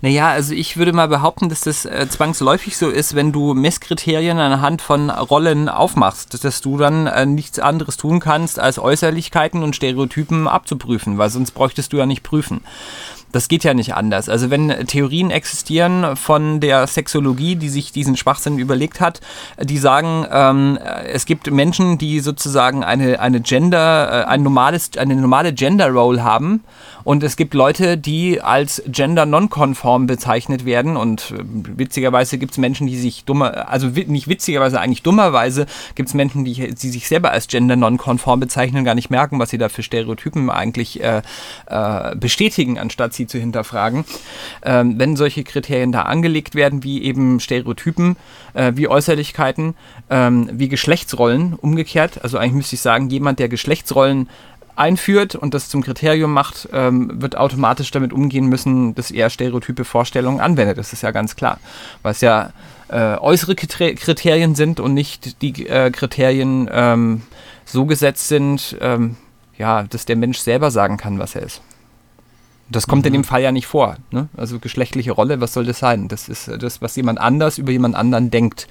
Naja, 0.00 0.28
also 0.28 0.54
ich 0.54 0.76
würde 0.76 0.92
mal 0.92 1.08
behaupten, 1.08 1.48
dass 1.48 1.62
das 1.62 1.84
äh, 1.84 2.06
zwangsläufig 2.08 2.76
so 2.76 2.88
ist, 2.88 3.16
wenn 3.16 3.32
du 3.32 3.54
Messkriterien 3.54 4.38
anhand 4.38 4.80
von 4.80 5.10
Rollen 5.10 5.68
aufmachst, 5.68 6.44
dass 6.44 6.60
du 6.60 6.78
dann 6.78 7.08
äh, 7.08 7.26
nichts 7.26 7.58
anderes 7.58 7.96
tun 7.96 8.20
kannst, 8.20 8.60
als 8.60 8.78
Äußerlichkeiten 8.78 9.64
und 9.64 9.74
Stereotypen 9.74 10.46
abzuprüfen, 10.46 11.18
weil 11.18 11.30
sonst 11.30 11.50
bräuchtest 11.50 11.92
du 11.92 11.96
ja 11.96 12.06
nicht 12.06 12.22
prüfen. 12.22 12.60
Das 13.32 13.48
geht 13.48 13.64
ja 13.64 13.74
nicht 13.74 13.94
anders. 13.94 14.28
Also 14.28 14.50
wenn 14.50 14.68
Theorien 14.86 15.30
existieren 15.30 16.16
von 16.16 16.60
der 16.60 16.86
Sexologie, 16.86 17.56
die 17.56 17.68
sich 17.68 17.92
diesen 17.92 18.16
Schwachsinn 18.16 18.58
überlegt 18.58 19.00
hat, 19.00 19.20
die 19.62 19.78
sagen, 19.78 20.26
ähm, 20.30 20.78
es 21.06 21.26
gibt 21.26 21.50
Menschen, 21.50 21.98
die 21.98 22.20
sozusagen 22.20 22.84
eine, 22.84 23.20
eine 23.20 23.40
Gender, 23.40 24.24
äh, 24.24 24.24
ein 24.24 24.42
normales, 24.42 24.90
eine 24.96 25.14
normale 25.14 25.52
Gender 25.52 25.90
Role 25.90 26.22
haben 26.24 26.64
und 27.08 27.22
es 27.22 27.36
gibt 27.36 27.54
Leute, 27.54 27.96
die 27.96 28.42
als 28.42 28.82
gender 28.86 29.24
nonkonform 29.24 30.06
bezeichnet 30.06 30.66
werden. 30.66 30.98
Und 30.98 31.30
äh, 31.30 31.42
witzigerweise 31.78 32.36
gibt 32.36 32.52
es 32.52 32.58
Menschen, 32.58 32.86
die 32.86 32.98
sich 32.98 33.24
dummer, 33.24 33.70
also 33.70 33.86
nicht 33.86 34.28
witzigerweise, 34.28 34.78
eigentlich 34.78 35.02
dummerweise 35.02 35.64
gibt 35.94 36.10
es 36.10 36.14
Menschen, 36.14 36.44
die, 36.44 36.74
die 36.74 36.88
sich 36.90 37.08
selber 37.08 37.30
als 37.30 37.46
gender 37.48 37.76
nonkonform 37.76 38.40
bezeichnen, 38.40 38.84
gar 38.84 38.94
nicht 38.94 39.08
merken, 39.08 39.38
was 39.38 39.48
sie 39.48 39.56
da 39.56 39.70
für 39.70 39.82
Stereotypen 39.82 40.50
eigentlich 40.50 41.02
äh, 41.02 41.22
äh, 41.66 42.14
bestätigen, 42.14 42.78
anstatt 42.78 43.14
sie 43.18 43.26
zu 43.26 43.38
hinterfragen. 43.38 44.06
Ähm, 44.62 44.98
wenn 44.98 45.16
solche 45.16 45.44
Kriterien 45.44 45.92
da 45.92 46.02
angelegt 46.02 46.54
werden, 46.54 46.82
wie 46.82 47.02
eben 47.02 47.38
Stereotypen, 47.40 48.16
äh, 48.54 48.72
wie 48.74 48.88
Äußerlichkeiten, 48.88 49.74
ähm, 50.08 50.48
wie 50.52 50.68
Geschlechtsrollen, 50.68 51.52
umgekehrt, 51.54 52.22
also 52.22 52.38
eigentlich 52.38 52.54
müsste 52.54 52.76
ich 52.76 52.80
sagen, 52.80 53.10
jemand, 53.10 53.38
der 53.38 53.50
Geschlechtsrollen 53.50 54.28
einführt 54.78 55.34
und 55.34 55.54
das 55.54 55.68
zum 55.68 55.82
Kriterium 55.82 56.32
macht, 56.32 56.68
ähm, 56.72 57.20
wird 57.20 57.36
automatisch 57.36 57.90
damit 57.90 58.12
umgehen 58.12 58.46
müssen, 58.46 58.94
dass 58.94 59.10
er 59.10 59.28
stereotype 59.28 59.84
Vorstellungen 59.84 60.40
anwendet. 60.40 60.78
Das 60.78 60.92
ist 60.92 61.02
ja 61.02 61.10
ganz 61.10 61.36
klar. 61.36 61.58
Weil 62.02 62.12
es 62.12 62.20
ja 62.20 62.52
äh, 62.88 63.16
äußere 63.16 63.54
Kriterien 63.56 64.54
sind 64.54 64.80
und 64.80 64.94
nicht 64.94 65.42
die 65.42 65.66
äh, 65.66 65.90
Kriterien 65.90 66.70
ähm, 66.72 67.22
so 67.64 67.86
gesetzt 67.86 68.28
sind, 68.28 68.76
ähm, 68.80 69.16
ja, 69.58 69.82
dass 69.82 70.06
der 70.06 70.16
Mensch 70.16 70.38
selber 70.38 70.70
sagen 70.70 70.96
kann, 70.96 71.18
was 71.18 71.34
er 71.34 71.42
ist. 71.42 71.60
Das 72.70 72.86
kommt 72.86 73.02
mhm. 73.02 73.08
in 73.08 73.12
dem 73.14 73.24
Fall 73.24 73.42
ja 73.42 73.52
nicht 73.52 73.66
vor. 73.66 73.96
Ne? 74.10 74.28
Also 74.36 74.58
geschlechtliche 74.58 75.12
Rolle, 75.12 75.40
was 75.40 75.52
soll 75.52 75.64
das 75.64 75.78
sein? 75.78 76.08
Das 76.08 76.28
ist 76.28 76.48
das, 76.48 76.82
was 76.82 76.96
jemand 76.96 77.18
anders 77.20 77.58
über 77.58 77.72
jemand 77.72 77.94
anderen 77.94 78.30
denkt. 78.30 78.68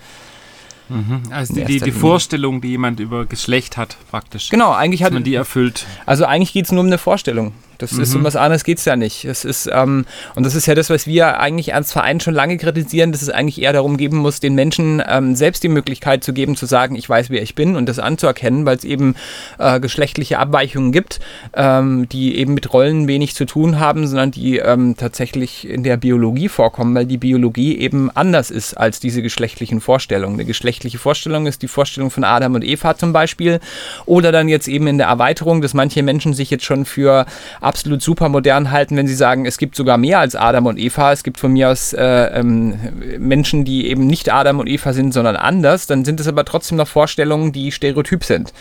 Mhm. 0.90 1.24
Also 1.32 1.54
die, 1.54 1.66
die, 1.66 1.80
die, 1.80 1.92
Vorstellung, 1.92 2.62
die 2.62 2.70
jemand 2.70 3.00
über 3.00 3.26
Geschlecht 3.26 3.76
hat, 3.78 3.98
praktisch. 4.10 4.50
Genau, 4.50 4.72
eigentlich 4.72 5.04
hat 5.04 5.14
man 5.14 5.24
die 5.24 5.36
erfüllt. 5.36 5.86
Also 6.06 6.26
eigentlich 6.26 6.54
geht 6.54 6.66
es 6.66 6.72
nur 6.72 6.82
um 6.82 6.88
eine 6.88 6.98
Vorstellung. 6.98 7.54
Das 7.78 7.94
mhm. 7.94 8.04
ist 8.04 8.16
um 8.16 8.24
was 8.24 8.36
anderes 8.36 8.64
geht 8.64 8.80
es 8.80 8.86
ja 8.86 8.96
nicht. 8.96 9.26
Es 9.26 9.46
ist, 9.46 9.70
ähm, 9.72 10.06
und 10.36 10.46
das 10.46 10.56
ist 10.56 10.66
ja 10.66 10.76
das, 10.76 10.90
was 10.90 11.08
wir 11.08 11.40
eigentlich 11.40 11.74
als 11.74 11.92
Verein 11.92 12.20
schon 12.20 12.34
lange 12.34 12.58
kritisieren, 12.58 13.12
dass 13.12 13.22
es 13.22 13.30
eigentlich 13.30 13.62
eher 13.62 13.74
darum 13.74 13.98
geben 13.98 14.18
muss, 14.18 14.40
den 14.40 14.56
Menschen 14.56 15.02
ähm, 15.08 15.36
selbst 15.36 15.64
die 15.64 15.70
Möglichkeit 15.70 16.24
zu 16.24 16.34
geben, 16.34 16.56
zu 16.56 16.66
sagen, 16.66 16.96
ich 16.96 17.08
weiß, 17.10 17.30
wer 17.30 17.42
ich 17.42 17.56
bin 17.56 17.76
und 17.76 17.88
das 17.88 18.00
anzuerkennen, 18.00 18.66
weil 18.66 18.78
es 18.78 18.84
eben 18.84 19.16
äh, 19.60 19.80
geschlechtliche 19.80 20.40
Abweichungen 20.40 20.92
gibt, 20.92 21.20
ähm, 21.54 22.08
die 22.10 22.38
eben 22.38 22.54
mit 22.54 22.74
Rollen 22.74 23.08
wenig 23.08 23.36
zu 23.36 23.46
tun 23.46 23.80
haben, 23.80 24.08
sondern 24.08 24.32
die 24.32 24.58
ähm, 24.58 24.96
tatsächlich 24.98 25.68
in 25.68 25.84
der 25.84 25.98
Biologie 25.98 26.50
vorkommen, 26.50 26.96
weil 26.96 27.06
die 27.06 27.18
Biologie 27.18 27.78
eben 27.78 28.10
anders 28.12 28.52
ist 28.52 28.76
als 28.76 29.00
diese 29.00 29.22
geschlechtlichen 29.22 29.82
Vorstellungen. 29.82 30.36
Eine 30.36 30.46
geschlechtliche 30.46 30.98
Vorstellung 30.98 31.48
ist 31.48 31.62
die 31.62 31.68
Vorstellung 31.68 32.12
von 32.12 32.24
Adam 32.24 32.56
und 32.56 32.64
Eva 32.64 32.98
zum 32.98 33.14
Beispiel 33.14 33.60
oder 34.06 34.32
dann 34.32 34.50
jetzt 34.50 34.68
eben 34.68 34.88
in 34.88 34.98
der 34.98 35.08
Erweiterung, 35.08 35.62
dass 35.62 35.74
manche 35.74 36.04
Menschen 36.04 36.34
sich 36.34 36.50
jetzt 36.50 36.66
schon 36.66 36.86
für 36.86 37.26
absolut 37.68 38.02
super 38.02 38.30
modern 38.30 38.72
halten, 38.72 38.96
wenn 38.96 39.08
sie 39.08 39.16
sagen, 39.16 39.46
es 39.46 39.58
gibt 39.58 39.76
sogar 39.76 39.98
mehr 39.98 40.20
als 40.20 40.36
Adam 40.36 40.66
und 40.66 40.80
Eva. 40.80 41.12
Es 41.12 41.24
gibt 41.24 41.40
von 41.40 41.52
mir 41.52 41.70
aus 41.70 41.94
äh, 41.94 42.04
ähm, 42.04 42.80
Menschen, 43.20 43.66
die 43.66 43.88
eben 43.88 44.08
nicht 44.08 44.32
Adam 44.32 44.60
und 44.60 44.68
Eva 44.68 44.94
sind, 44.94 45.14
sondern 45.14 45.36
anders. 45.36 45.86
Dann 45.86 46.06
sind 46.06 46.20
es 46.20 46.28
aber 46.28 46.46
trotzdem 46.46 46.78
noch 46.78 46.88
Vorstellungen, 46.88 47.52
die 47.52 47.72
stereotyp 47.72 48.24
sind. 48.24 48.54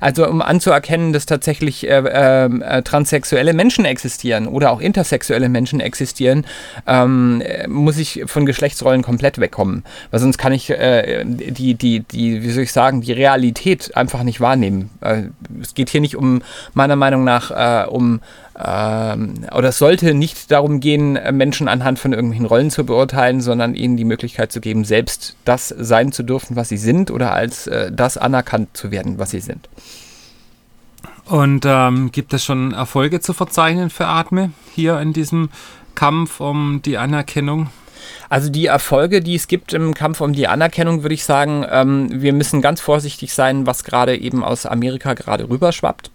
Also 0.00 0.28
um 0.28 0.42
anzuerkennen, 0.42 1.12
dass 1.12 1.26
tatsächlich 1.26 1.88
äh, 1.88 2.02
ähm, 2.06 2.62
äh, 2.62 2.82
transsexuelle 2.82 3.52
Menschen 3.52 3.84
existieren 3.84 4.46
oder 4.46 4.70
auch 4.70 4.80
intersexuelle 4.80 5.48
Menschen 5.48 5.80
existieren, 5.80 6.44
ähm, 6.86 7.42
muss 7.66 7.98
ich 7.98 8.22
von 8.26 8.46
Geschlechtsrollen 8.46 9.02
komplett 9.02 9.38
wegkommen. 9.38 9.84
Weil 10.10 10.20
sonst 10.20 10.38
kann 10.38 10.52
ich 10.52 10.70
äh, 10.70 11.24
die, 11.24 11.74
die, 11.74 12.00
die, 12.00 12.42
wie 12.42 12.50
soll 12.50 12.64
ich 12.64 12.72
sagen, 12.72 13.00
die 13.00 13.12
Realität 13.12 13.96
einfach 13.96 14.22
nicht 14.22 14.40
wahrnehmen. 14.40 14.90
Äh, 15.00 15.24
es 15.60 15.74
geht 15.74 15.90
hier 15.90 16.00
nicht 16.00 16.16
um, 16.16 16.42
meiner 16.74 16.96
Meinung 16.96 17.24
nach, 17.24 17.50
äh, 17.50 17.88
um 17.88 18.20
ähm, 18.60 19.46
oder 19.54 19.68
es 19.68 19.78
sollte 19.78 20.14
nicht 20.14 20.50
darum 20.50 20.80
gehen, 20.80 21.18
Menschen 21.36 21.68
anhand 21.68 22.00
von 22.00 22.12
irgendwelchen 22.12 22.46
Rollen 22.46 22.70
zu 22.70 22.84
beurteilen, 22.84 23.40
sondern 23.40 23.74
ihnen 23.74 23.96
die 23.96 24.04
Möglichkeit 24.04 24.50
zu 24.50 24.60
geben, 24.60 24.84
selbst 24.84 25.36
das 25.44 25.68
sein 25.68 26.10
zu 26.10 26.24
dürfen, 26.24 26.56
was 26.56 26.68
sie 26.68 26.76
sind 26.76 27.12
oder 27.12 27.32
als 27.32 27.68
äh, 27.68 27.92
das 27.92 28.18
anerkannt 28.18 28.76
zu 28.76 28.90
werden, 28.90 29.18
was 29.18 29.30
sie 29.30 29.40
sind. 29.40 29.68
Und 31.26 31.64
ähm, 31.66 32.10
gibt 32.10 32.32
es 32.32 32.44
schon 32.44 32.72
Erfolge 32.72 33.20
zu 33.20 33.32
verzeichnen 33.32 33.90
für 33.90 34.06
Atme 34.06 34.50
hier 34.74 34.98
in 34.98 35.12
diesem 35.12 35.50
Kampf 35.94 36.40
um 36.40 36.80
die 36.84 36.98
Anerkennung? 36.98 37.68
Also 38.28 38.50
die 38.50 38.66
Erfolge, 38.66 39.20
die 39.20 39.34
es 39.34 39.46
gibt 39.46 39.72
im 39.72 39.94
Kampf 39.94 40.20
um 40.20 40.32
die 40.32 40.48
Anerkennung, 40.48 41.02
würde 41.02 41.14
ich 41.14 41.24
sagen, 41.24 41.64
ähm, 41.70 42.08
wir 42.10 42.32
müssen 42.32 42.60
ganz 42.60 42.80
vorsichtig 42.80 43.34
sein, 43.34 43.66
was 43.66 43.84
gerade 43.84 44.16
eben 44.16 44.42
aus 44.42 44.66
Amerika 44.66 45.14
gerade 45.14 45.48
rüberschwappt 45.48 46.10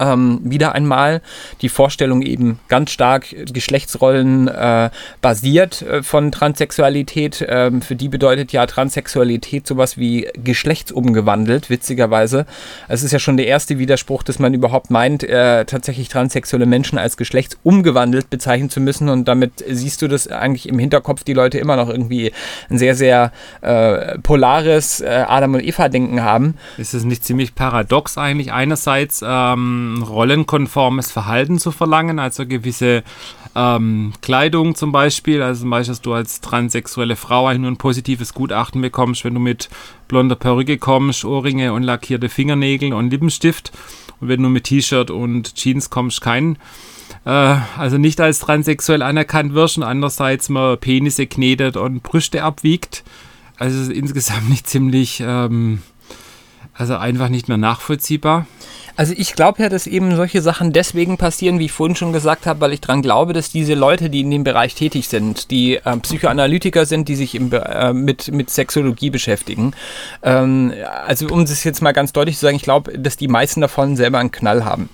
ähm, 0.00 0.40
wieder 0.42 0.74
einmal 0.74 1.20
die 1.60 1.68
Vorstellung 1.68 2.22
eben 2.22 2.60
ganz 2.68 2.90
stark 2.90 3.26
Geschlechtsrollen 3.52 4.48
äh, 4.48 4.90
basiert 5.20 5.82
äh, 5.82 6.02
von 6.02 6.32
Transsexualität. 6.32 7.44
Ähm, 7.48 7.82
für 7.82 7.96
die 7.96 8.08
bedeutet 8.08 8.52
ja 8.52 8.66
Transsexualität 8.66 9.66
sowas 9.66 9.98
wie 9.98 10.28
geschlechtsumgewandelt, 10.44 11.70
witzigerweise. 11.70 12.46
Es 12.88 13.02
ist 13.02 13.12
ja 13.12 13.18
schon 13.18 13.36
der 13.36 13.46
erste 13.46 13.78
Widerspruch, 13.78 14.22
dass 14.22 14.38
man 14.38 14.54
überhaupt 14.54 14.90
meint, 14.90 15.24
äh, 15.24 15.64
tatsächlich 15.64 16.08
transsexuelle 16.08 16.66
Menschen 16.66 16.98
als 16.98 17.16
geschlechtsumgewandelt 17.16 18.30
bezeichnen 18.30 18.70
zu 18.70 18.80
müssen. 18.80 19.08
Und 19.08 19.26
damit 19.26 19.64
siehst 19.68 20.02
du 20.02 20.08
das 20.08 20.28
eigentlich 20.28 20.68
im 20.68 20.78
Hinterkopf 20.78 21.24
die 21.24 21.32
Leute 21.34 21.58
immer 21.58 21.76
noch 21.76 21.88
irgendwie 21.88 22.32
ein 22.70 22.78
sehr, 22.78 22.94
sehr 22.94 23.32
äh, 23.60 24.18
polares 24.18 25.00
äh, 25.00 25.24
Adam 25.26 25.54
und 25.54 25.64
Eva-Denken 25.64 26.22
haben. 26.22 26.54
Ist 26.76 26.94
es 26.94 27.04
nicht 27.04 27.24
ziemlich 27.24 27.54
paradox 27.54 28.16
eigentlich? 28.18 28.52
Einerseits 28.52 29.22
ähm 29.24 29.87
rollenkonformes 30.02 31.10
Verhalten 31.10 31.58
zu 31.58 31.70
verlangen, 31.70 32.18
also 32.18 32.46
gewisse 32.46 33.02
ähm, 33.54 34.12
Kleidung 34.20 34.74
zum 34.74 34.92
Beispiel, 34.92 35.42
also 35.42 35.62
zum 35.62 35.70
Beispiel, 35.70 35.92
dass 35.92 36.02
du 36.02 36.12
als 36.12 36.40
transsexuelle 36.40 37.16
Frau 37.16 37.46
eigentlich 37.46 37.60
nur 37.60 37.70
ein 37.70 37.76
positives 37.76 38.34
Gutachten 38.34 38.80
bekommst, 38.80 39.24
wenn 39.24 39.34
du 39.34 39.40
mit 39.40 39.68
blonder 40.06 40.36
Perücke 40.36 40.78
kommst, 40.78 41.24
Ohrringe 41.24 41.72
und 41.72 41.82
lackierte 41.82 42.28
Fingernägel 42.28 42.92
und 42.92 43.10
Lippenstift 43.10 43.72
und 44.20 44.28
wenn 44.28 44.42
du 44.42 44.48
mit 44.48 44.64
T-Shirt 44.64 45.10
und 45.10 45.54
Jeans 45.54 45.90
kommst, 45.90 46.20
kein 46.20 46.58
äh, 47.24 47.56
also 47.76 47.98
nicht 47.98 48.20
als 48.20 48.40
transsexuell 48.40 49.02
anerkannt 49.02 49.54
wirst 49.54 49.76
und 49.76 49.84
andererseits 49.84 50.48
man 50.48 50.78
Penisse 50.78 51.26
knetet 51.26 51.76
und 51.76 52.02
Brüste 52.02 52.42
abwiegt. 52.42 53.04
Also 53.58 53.92
insgesamt 53.92 54.48
nicht 54.48 54.68
ziemlich, 54.68 55.22
ähm, 55.24 55.82
also 56.78 56.96
einfach 56.96 57.28
nicht 57.28 57.48
mehr 57.48 57.56
nachvollziehbar. 57.56 58.46
Also 58.96 59.14
ich 59.16 59.34
glaube 59.34 59.62
ja, 59.62 59.68
dass 59.68 59.86
eben 59.86 60.16
solche 60.16 60.42
Sachen 60.42 60.72
deswegen 60.72 61.18
passieren, 61.18 61.58
wie 61.58 61.66
ich 61.66 61.72
vorhin 61.72 61.96
schon 61.96 62.12
gesagt 62.12 62.46
habe, 62.46 62.60
weil 62.60 62.72
ich 62.72 62.80
daran 62.80 63.02
glaube, 63.02 63.32
dass 63.32 63.50
diese 63.50 63.74
Leute, 63.74 64.10
die 64.10 64.20
in 64.20 64.30
dem 64.30 64.44
Bereich 64.44 64.74
tätig 64.74 65.08
sind, 65.08 65.50
die 65.50 65.76
äh, 65.76 65.96
Psychoanalytiker 65.98 66.86
sind, 66.86 67.08
die 67.08 67.14
sich 67.14 67.34
im, 67.34 67.52
äh, 67.52 67.92
mit, 67.92 68.32
mit 68.32 68.50
Sexologie 68.50 69.10
beschäftigen, 69.10 69.72
ähm, 70.22 70.72
also 71.06 71.26
um 71.28 71.44
das 71.44 71.62
jetzt 71.64 71.82
mal 71.82 71.92
ganz 71.92 72.12
deutlich 72.12 72.36
zu 72.36 72.42
sagen, 72.42 72.56
ich 72.56 72.62
glaube, 72.62 72.98
dass 72.98 73.16
die 73.16 73.28
meisten 73.28 73.60
davon 73.60 73.96
selber 73.96 74.18
einen 74.18 74.32
Knall 74.32 74.64
haben 74.64 74.88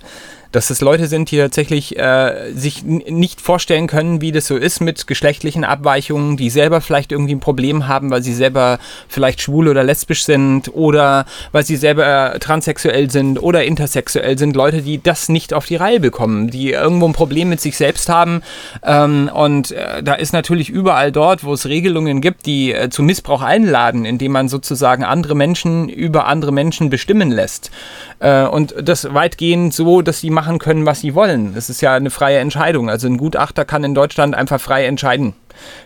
dass 0.55 0.71
es 0.71 0.81
Leute 0.81 1.09
sind, 1.09 1.33
die 1.33 1.39
tatsächlich 1.39 1.99
äh, 1.99 2.53
sich 2.55 2.85
nicht 2.85 3.41
vorstellen 3.41 3.89
können, 3.89 4.21
wie 4.21 4.31
das 4.31 4.47
so 4.47 4.57
ist 4.57 4.81
mit 4.81 5.09
geschlechtlichen 5.09 5.65
Abweichungen, 5.65 6.37
die 6.37 6.49
selber 6.49 6.81
vielleicht 6.81 7.11
irgendwie 7.11 7.35
ein 7.35 7.41
Problem 7.41 7.89
haben, 7.89 8.11
weil 8.11 8.23
sie 8.23 8.35
selber 8.35 8.79
vielleicht 9.09 9.41
schwul 9.41 9.67
oder 9.67 9.83
lesbisch 9.83 10.25
sind 10.25 10.73
oder 10.73 11.27
weil 11.51 11.65
sie 11.65 11.75
selber 11.75 12.37
transsexuell 12.39 13.11
sind 13.11 13.43
oder 13.43 13.65
intersexuell 13.65 14.39
sind. 14.39 14.55
Leute, 14.55 14.83
die 14.83 15.03
das 15.03 15.29
nicht 15.29 15.53
auf 15.53 15.67
die 15.67 15.75
Reihe 15.75 15.99
bekommen, 15.99 16.51
die 16.51 16.71
irgendwo 16.71 17.07
ein 17.07 17.13
Problem 17.13 17.49
mit 17.49 17.61
sich 17.61 17.77
selbst 17.77 18.09
haben. 18.09 18.43
Ähm, 18.85 19.29
und 19.35 19.73
äh, 19.73 20.05
da 20.05 20.15
ist 20.15 20.33
natürlich 20.33 20.69
überall 20.69 21.11
dort, 21.11 21.43
wo 21.43 21.53
es 21.53 21.67
Regelungen 21.67 22.21
gibt, 22.21 22.47
die 22.47 22.73
äh, 22.73 22.91
zu 22.91 23.03
Missbrauch 23.03 23.43
einladen, 23.43 24.05
indem 24.05 24.31
man 24.31 24.49
sozusagen 24.49 25.03
andere 25.03 25.35
Menschen 25.35 25.89
über 25.89 26.29
andere 26.29 26.53
Menschen 26.53 26.91
bestimmen 26.91 27.33
lässt. 27.33 27.73
Äh, 28.21 28.45
und 28.45 28.75
das 28.81 29.13
weitgehend 29.13 29.75
so, 29.75 30.01
dass 30.01 30.21
sie 30.21 30.31
machen 30.45 30.59
können, 30.59 30.85
was 30.85 31.01
sie 31.01 31.15
wollen. 31.15 31.55
Das 31.55 31.71
ist 31.71 31.81
ja 31.81 31.95
eine 31.95 32.11
freie 32.11 32.39
Entscheidung. 32.39 32.91
Also 32.91 33.07
ein 33.07 33.17
Gutachter 33.17 33.65
kann 33.65 33.83
in 33.83 33.95
Deutschland 33.95 34.35
einfach 34.35 34.61
frei 34.61 34.85
entscheiden. 34.85 35.33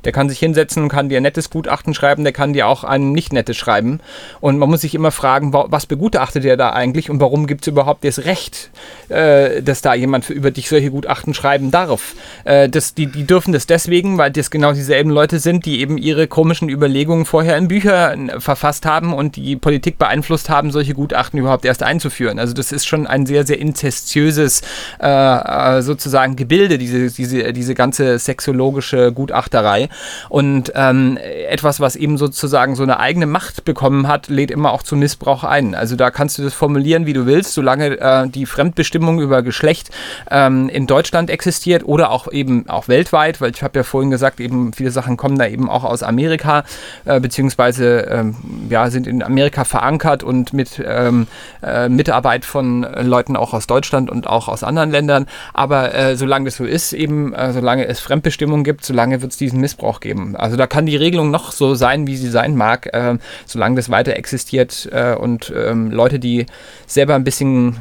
Der 0.05 0.13
kann 0.13 0.29
sich 0.29 0.39
hinsetzen 0.39 0.83
und 0.83 0.89
kann 0.89 1.09
dir 1.09 1.19
ein 1.19 1.23
nettes 1.23 1.51
Gutachten 1.51 1.95
schreiben, 1.95 2.25
der 2.25 2.33
kann 2.33 2.53
dir 2.53 2.67
auch 2.69 2.85
ein 2.85 3.13
nicht 3.13 3.33
nettes 3.33 3.57
schreiben. 3.57 4.01
Und 4.41 4.59
man 4.59 4.69
muss 4.69 4.83
sich 4.83 4.95
immer 4.95 5.11
fragen, 5.11 5.53
was 5.53 5.87
begutachtet 5.87 6.45
der 6.45 6.57
da 6.57 6.71
eigentlich 6.71 7.11
und 7.11 7.21
warum 7.21 7.47
gibt 7.47 7.63
es 7.63 7.69
überhaupt 7.69 8.05
das 8.05 8.25
Recht, 8.25 8.71
äh, 9.09 9.63
dass 9.63 9.83
da 9.83 9.95
jemand 9.95 10.25
für, 10.25 10.33
über 10.33 10.51
dich 10.51 10.69
solche 10.69 10.91
Gutachten 10.91 11.35
schreiben 11.35 11.71
darf. 11.71 12.15
Äh, 12.45 12.69
das, 12.69 12.95
die, 12.95 13.07
die 13.07 13.25
dürfen 13.25 13.53
das 13.53 13.67
deswegen, 13.67 14.19
weil 14.19 14.31
das 14.31 14.51
genau 14.51 14.73
dieselben 14.73 15.11
Leute 15.11 15.39
sind, 15.39 15.67
die 15.67 15.81
eben 15.81 15.99
ihre 15.99 16.27
komischen 16.27 16.69
Überlegungen 16.69 17.25
vorher 17.25 17.57
in 17.57 17.69
Büchern 17.69 18.29
äh, 18.29 18.41
verfasst 18.41 18.87
haben 18.87 19.13
und 19.13 19.37
die 19.37 19.57
Politik 19.57 19.99
beeinflusst 19.99 20.51
haben, 20.51 20.71
solche 20.71 20.95
Gutachten 20.95 21.39
überhaupt 21.39 21.65
erst 21.65 21.83
einzuführen. 21.83 22.39
Also 22.39 22.55
das 22.55 22.73
ist 22.73 22.87
schon 22.87 23.07
ein 23.07 23.27
sehr, 23.27 23.47
sehr 23.47 23.59
inzestiöses 23.59 24.63
sozusagen 25.01 26.37
Gebilde, 26.37 26.79
diese, 26.79 27.11
diese, 27.11 27.53
diese 27.53 27.75
ganze 27.75 28.19
sexologische 28.19 29.13
Gutachter 29.13 29.58
Hipsterei. 29.59 29.89
Und 30.29 30.73
ähm, 30.75 31.19
etwas, 31.49 31.81
was 31.81 31.97
eben 31.97 32.19
sozusagen 32.19 32.77
so 32.77 32.83
eine 32.83 33.01
eigene 33.01 33.27
Macht 33.27 33.65
bekommen 33.65 34.09
hat, 34.09 34.29
lädt 34.29 34.51
immer 34.51 34.73
auch 34.73 34.83
zu 34.83 34.97
Missbrauch 34.97 35.45
ein. 35.45 35.75
Also 35.75 35.97
da 35.97 36.11
kannst 36.11 36.39
du 36.39 36.43
das 36.43 36.55
formulieren, 36.55 37.07
wie 37.07 37.13
du 37.13 37.27
willst, 37.27 37.55
solange 37.55 37.99
äh, 38.01 38.29
die 38.29 38.47
Fremdbestimmung 38.47 39.21
über 39.21 39.43
Geschlecht 39.43 39.91
ähm, 40.31 40.69
in 40.69 40.87
Deutschland 40.87 41.31
existiert 41.31 41.85
oder 41.85 42.11
auch 42.11 42.31
eben 42.31 42.69
auch 42.69 42.89
weltweit, 42.89 43.41
weil 43.41 43.51
ich 43.51 43.63
habe 43.63 43.79
ja 43.79 43.83
vorhin 43.83 44.11
gesagt, 44.11 44.41
eben 44.41 44.73
viele 44.73 44.91
Sachen 44.91 45.17
kommen 45.17 45.39
da 45.39 45.47
eben 45.47 45.69
auch 45.69 45.85
aus 45.85 46.03
Amerika, 46.03 46.65
äh, 47.05 47.21
beziehungsweise 47.21 48.01
ähm, 48.11 48.37
ja, 48.69 48.91
sind 48.91 49.07
in 49.07 49.23
Amerika 49.23 49.65
verankert 49.65 50.23
und 50.23 50.53
mit 50.53 50.83
ähm, 50.85 51.27
äh, 51.63 51.89
Mitarbeit 51.89 52.45
von 52.45 52.83
Leuten 52.83 53.37
auch 53.37 53.55
aus 53.55 53.67
Deutschland 53.67 54.11
und 54.11 54.27
auch 54.27 54.49
aus 54.49 54.63
anderen 54.63 54.91
Ländern. 54.91 55.27
Aber 55.55 55.95
äh, 55.95 56.17
solange 56.17 56.47
das 56.47 56.57
so 56.57 56.65
ist, 56.65 56.93
eben, 56.93 57.33
äh, 57.33 57.53
solange 57.53 57.87
es 57.87 58.01
Fremdbestimmung 58.01 58.65
gibt, 58.65 58.85
solange 58.85 59.23
wird 59.23 59.33
es 59.33 59.39
die 59.39 59.48
diesen 59.49 59.61
Missbrauch 59.61 60.01
geben. 60.01 60.37
Also 60.37 60.57
da 60.57 60.67
kann 60.67 60.87
die 60.87 60.97
Regelung 60.97 61.31
noch 61.31 61.53
so 61.53 61.75
sein, 61.75 62.07
wie 62.07 62.17
sie 62.17 62.31
sein 62.31 62.57
mag, 62.57 62.89
äh, 62.93 63.19
solange 63.47 63.77
das 63.77 63.91
weiter 63.91 64.17
existiert 64.17 64.89
äh, 64.93 65.15
und 65.15 65.53
ähm, 65.55 65.91
Leute, 65.91 66.19
die 66.19 66.47
selber 66.87 67.15
ein 67.15 67.25
bisschen 67.25 67.77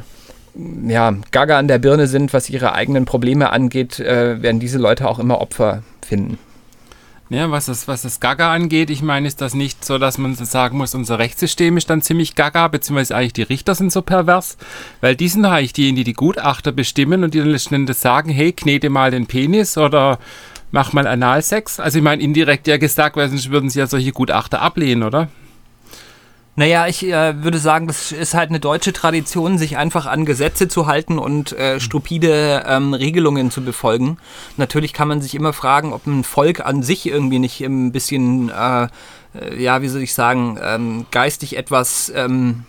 ja, 0.86 1.14
gaga 1.30 1.58
an 1.58 1.68
der 1.68 1.78
Birne 1.78 2.06
sind, 2.06 2.32
was 2.32 2.50
ihre 2.50 2.72
eigenen 2.72 3.04
Probleme 3.04 3.50
angeht, 3.50 4.00
äh, 4.00 4.42
werden 4.42 4.60
diese 4.60 4.78
Leute 4.78 5.08
auch 5.08 5.18
immer 5.18 5.40
Opfer 5.40 5.82
finden. 6.04 6.38
Ja, 7.30 7.50
was 7.50 7.66
das, 7.66 7.86
was 7.86 8.00
das 8.02 8.20
Gaga 8.20 8.54
angeht, 8.54 8.88
ich 8.88 9.02
meine, 9.02 9.28
ist 9.28 9.42
das 9.42 9.52
nicht 9.52 9.84
so, 9.84 9.98
dass 9.98 10.16
man 10.16 10.34
sagen 10.34 10.78
muss, 10.78 10.94
unser 10.94 11.18
Rechtssystem 11.18 11.76
ist 11.76 11.90
dann 11.90 12.00
ziemlich 12.00 12.34
Gaga, 12.34 12.68
beziehungsweise 12.68 13.14
eigentlich 13.14 13.34
die 13.34 13.42
Richter 13.42 13.74
sind 13.74 13.92
so 13.92 14.00
pervers, 14.00 14.56
weil 15.02 15.14
die 15.14 15.28
sind 15.28 15.44
eigentlich 15.44 15.74
diejenigen, 15.74 15.96
die 15.96 16.04
die 16.04 16.14
Gutachter 16.14 16.72
bestimmen 16.72 17.24
und 17.24 17.34
die 17.34 17.38
dann 17.38 17.50
letzten 17.50 17.74
Endes 17.74 18.00
sagen, 18.00 18.30
hey, 18.30 18.52
knete 18.52 18.88
mal 18.88 19.10
den 19.10 19.26
Penis 19.26 19.76
oder 19.76 20.18
mach 20.70 20.92
mal 20.92 21.06
Analsex. 21.06 21.80
Also 21.80 21.98
ich 21.98 22.04
meine, 22.04 22.22
indirekt 22.22 22.66
ja 22.66 22.76
gesagt, 22.76 23.16
weil 23.16 23.28
sonst 23.28 23.50
würden 23.50 23.70
sie 23.70 23.78
ja 23.78 23.86
solche 23.86 24.12
Gutachter 24.12 24.60
ablehnen, 24.62 25.02
oder? 25.02 25.28
Naja, 26.58 26.88
ich 26.88 27.04
äh, 27.06 27.44
würde 27.44 27.58
sagen, 27.58 27.86
das 27.86 28.10
ist 28.10 28.34
halt 28.34 28.48
eine 28.48 28.58
deutsche 28.58 28.92
Tradition, 28.92 29.58
sich 29.58 29.76
einfach 29.76 30.06
an 30.06 30.24
Gesetze 30.24 30.66
zu 30.66 30.88
halten 30.88 31.16
und 31.20 31.52
äh, 31.52 31.78
stupide 31.78 32.64
ähm, 32.66 32.94
Regelungen 32.94 33.52
zu 33.52 33.62
befolgen. 33.62 34.16
Natürlich 34.56 34.92
kann 34.92 35.06
man 35.06 35.20
sich 35.20 35.36
immer 35.36 35.52
fragen, 35.52 35.92
ob 35.92 36.04
ein 36.08 36.24
Volk 36.24 36.58
an 36.66 36.82
sich 36.82 37.06
irgendwie 37.06 37.38
nicht 37.38 37.60
ein 37.60 37.92
bisschen, 37.92 38.48
äh, 38.48 38.88
äh 39.34 39.62
ja, 39.62 39.82
wie 39.82 39.88
soll 39.88 40.02
ich 40.02 40.14
sagen, 40.14 40.58
ähm, 40.60 41.06
geistig 41.12 41.56
etwas 41.56 42.12
ähm, 42.12 42.64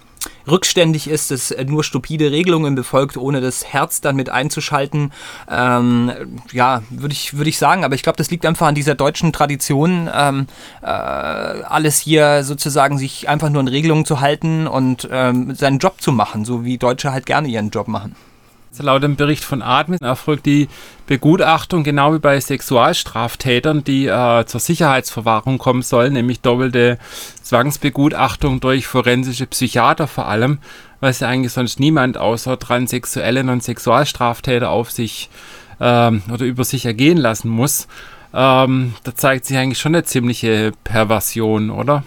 rückständig 0.48 1.10
ist, 1.10 1.32
das 1.32 1.56
nur 1.68 1.84
stupide 1.84 2.32
Regelungen 2.32 2.76
befolgt, 2.76 3.18
ohne 3.18 3.42
das 3.42 3.66
Herz 3.66 4.02
dann 4.02 4.16
mit 4.16 4.30
einzuschalten. 4.30 5.12
Ähm, 5.50 6.12
ja, 6.52 6.84
würde 6.90 7.14
ich, 7.14 7.38
würde 7.38 7.50
ich 7.50 7.58
sagen. 7.58 7.84
Aber 7.84 7.96
ich 7.96 8.04
glaube, 8.04 8.18
das 8.18 8.32
liegt 8.32 8.46
einfach 8.46 8.68
an 8.68 8.76
dieser 8.76 8.96
deutschen 8.96 9.34
Tradition, 9.34 10.10
ähm, 10.14 10.48
äh, 10.82 10.86
alles 10.86 12.00
hier 12.00 12.44
sozusagen 12.44 12.98
sich 12.98 13.30
einfach 13.30 13.50
nur 13.50 13.62
an 13.62 13.68
Regelungen 13.68 14.06
zu 14.06 14.20
halten 14.20 14.68
und 14.68 15.08
ähm, 15.12 15.56
seinen 15.56 15.80
Job 15.80 16.02
zu 16.02 16.12
machen, 16.12 16.46
so 16.46 16.66
wie 16.66 16.78
Deutsche 16.78 17.12
halt 17.12 17.26
gerne 17.26 17.48
ihren 17.48 17.70
Job 17.70 17.88
machen. 17.88 18.16
Laut 18.80 19.04
dem 19.04 19.16
Bericht 19.16 19.44
von 19.44 19.62
Admin 19.62 20.00
erfolgt 20.00 20.46
die 20.46 20.68
Begutachtung 21.06 21.84
genau 21.84 22.14
wie 22.14 22.20
bei 22.20 22.40
Sexualstraftätern, 22.40 23.84
die 23.84 24.08
äh, 24.08 24.46
zur 24.46 24.60
Sicherheitsverwahrung 24.60 25.58
kommen 25.58 25.82
sollen, 25.82 26.14
nämlich 26.14 26.42
doppelte 26.42 26.98
Zwangsbegutachtung 27.42 28.60
durch 28.60 28.88
forensische 28.88 29.48
Psychiater 29.48 30.08
vor 30.08 30.28
allem, 30.28 30.60
was 31.00 31.20
ja 31.20 31.28
eigentlich 31.28 31.54
sonst 31.54 31.80
niemand 31.80 32.18
außer 32.18 32.58
Transsexuellen 32.58 33.50
und 33.50 33.64
Sexualstraftäter 33.64 34.70
auf 34.70 34.92
sich 34.92 35.30
ähm, 35.80 36.22
oder 36.32 36.46
über 36.46 36.64
sich 36.64 36.86
ergehen 36.86 37.18
lassen 37.18 37.50
muss. 37.50 37.88
Ähm, 38.34 38.94
da 39.04 39.16
zeigt 39.16 39.46
sich 39.46 39.58
eigentlich 39.58 39.80
schon 39.80 39.96
eine 39.96 40.04
ziemliche 40.04 40.72
Perversion, 40.84 41.70
oder? 41.72 42.04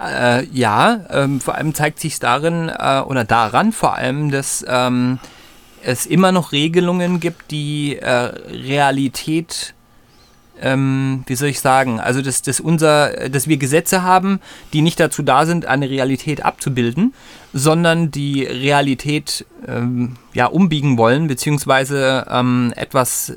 Äh, 0.00 0.44
ja, 0.46 1.00
ähm, 1.10 1.40
vor 1.40 1.54
allem 1.54 1.74
zeigt 1.74 2.00
sich 2.00 2.18
darin 2.18 2.68
äh, 2.68 3.00
oder 3.00 3.24
daran 3.24 3.72
vor 3.72 3.94
allem, 3.94 4.30
dass 4.30 4.64
ähm, 4.68 5.18
es 5.84 6.06
immer 6.06 6.32
noch 6.32 6.52
Regelungen 6.52 7.20
gibt, 7.20 7.50
die 7.50 7.98
äh, 7.98 8.10
Realität 8.10 9.74
ähm, 10.60 11.24
wie 11.26 11.34
soll 11.34 11.48
ich 11.48 11.60
sagen, 11.60 12.00
also 12.00 12.22
dass, 12.22 12.42
dass, 12.42 12.60
unser, 12.60 13.28
dass 13.28 13.48
wir 13.48 13.56
Gesetze 13.56 14.02
haben, 14.02 14.40
die 14.72 14.82
nicht 14.82 15.00
dazu 15.00 15.22
da 15.22 15.46
sind, 15.46 15.66
eine 15.66 15.90
Realität 15.90 16.44
abzubilden, 16.44 17.12
sondern 17.52 18.10
die 18.10 18.44
Realität 18.44 19.46
ähm, 19.66 20.16
ja, 20.32 20.46
umbiegen 20.46 20.96
wollen, 20.96 21.26
beziehungsweise 21.26 22.26
ähm, 22.30 22.72
etwas 22.76 23.34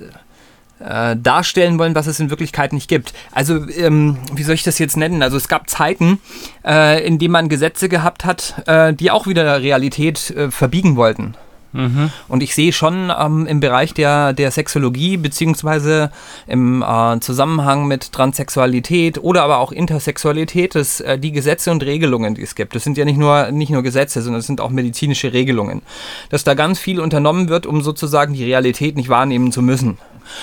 äh, 0.80 1.16
darstellen 1.18 1.80
wollen, 1.80 1.96
was 1.96 2.08
es 2.08 2.20
in 2.20 2.30
Wirklichkeit 2.30 2.72
nicht 2.72 2.88
gibt. 2.88 3.14
Also, 3.32 3.68
ähm, 3.70 4.18
wie 4.34 4.44
soll 4.44 4.56
ich 4.56 4.64
das 4.64 4.78
jetzt 4.80 4.98
nennen? 4.98 5.24
Also 5.24 5.38
es 5.38 5.48
gab 5.48 5.70
Zeiten, 5.70 6.20
äh, 6.64 7.06
in 7.06 7.18
denen 7.18 7.32
man 7.32 7.50
Gesetze 7.50 7.90
gehabt 7.90 8.26
hat, 8.26 8.64
äh, 8.68 8.94
die 8.94 9.10
auch 9.12 9.26
wieder 9.28 9.62
Realität 9.62 10.30
äh, 10.32 10.52
verbiegen 10.52 10.96
wollten. 10.96 11.36
Mhm. 11.78 12.12
Und 12.28 12.42
ich 12.42 12.56
sehe 12.56 12.74
schon 12.74 13.12
ähm, 13.18 13.46
im 13.46 13.60
Bereich 13.60 13.94
der, 13.94 14.34
der 14.34 14.52
Sexologie, 14.52 15.18
beziehungsweise 15.18 16.12
im 16.48 16.82
äh, 16.82 17.20
Zusammenhang 17.20 17.88
mit 17.88 18.12
Transsexualität 18.12 19.20
oder 19.20 19.44
aber 19.44 19.60
auch 19.60 19.72
Intersexualität, 19.72 20.76
dass 20.76 21.00
äh, 21.02 21.20
die 21.20 21.32
Gesetze 21.32 21.72
und 21.72 21.84
Regelungen, 21.84 22.36
die 22.36 22.42
es 22.42 22.56
gibt, 22.56 22.74
das 22.76 22.84
sind 22.84 22.98
ja 22.98 23.06
nicht 23.06 23.18
nur, 23.18 23.52
nicht 23.52 23.70
nur 23.70 23.84
Gesetze, 23.84 24.22
sondern 24.22 24.40
es 24.40 24.48
sind 24.48 24.60
auch 24.60 24.72
medizinische 24.72 25.34
Regelungen, 25.34 25.84
dass 26.30 26.44
da 26.44 26.56
ganz 26.56 26.80
viel 26.80 27.00
unternommen 27.00 27.50
wird, 27.50 27.68
um 27.68 27.82
sozusagen 27.82 28.34
die 28.34 28.44
Realität 28.44 28.96
nicht 28.96 29.10
wahrnehmen 29.10 29.52
zu 29.52 29.62
müssen. 29.62 29.98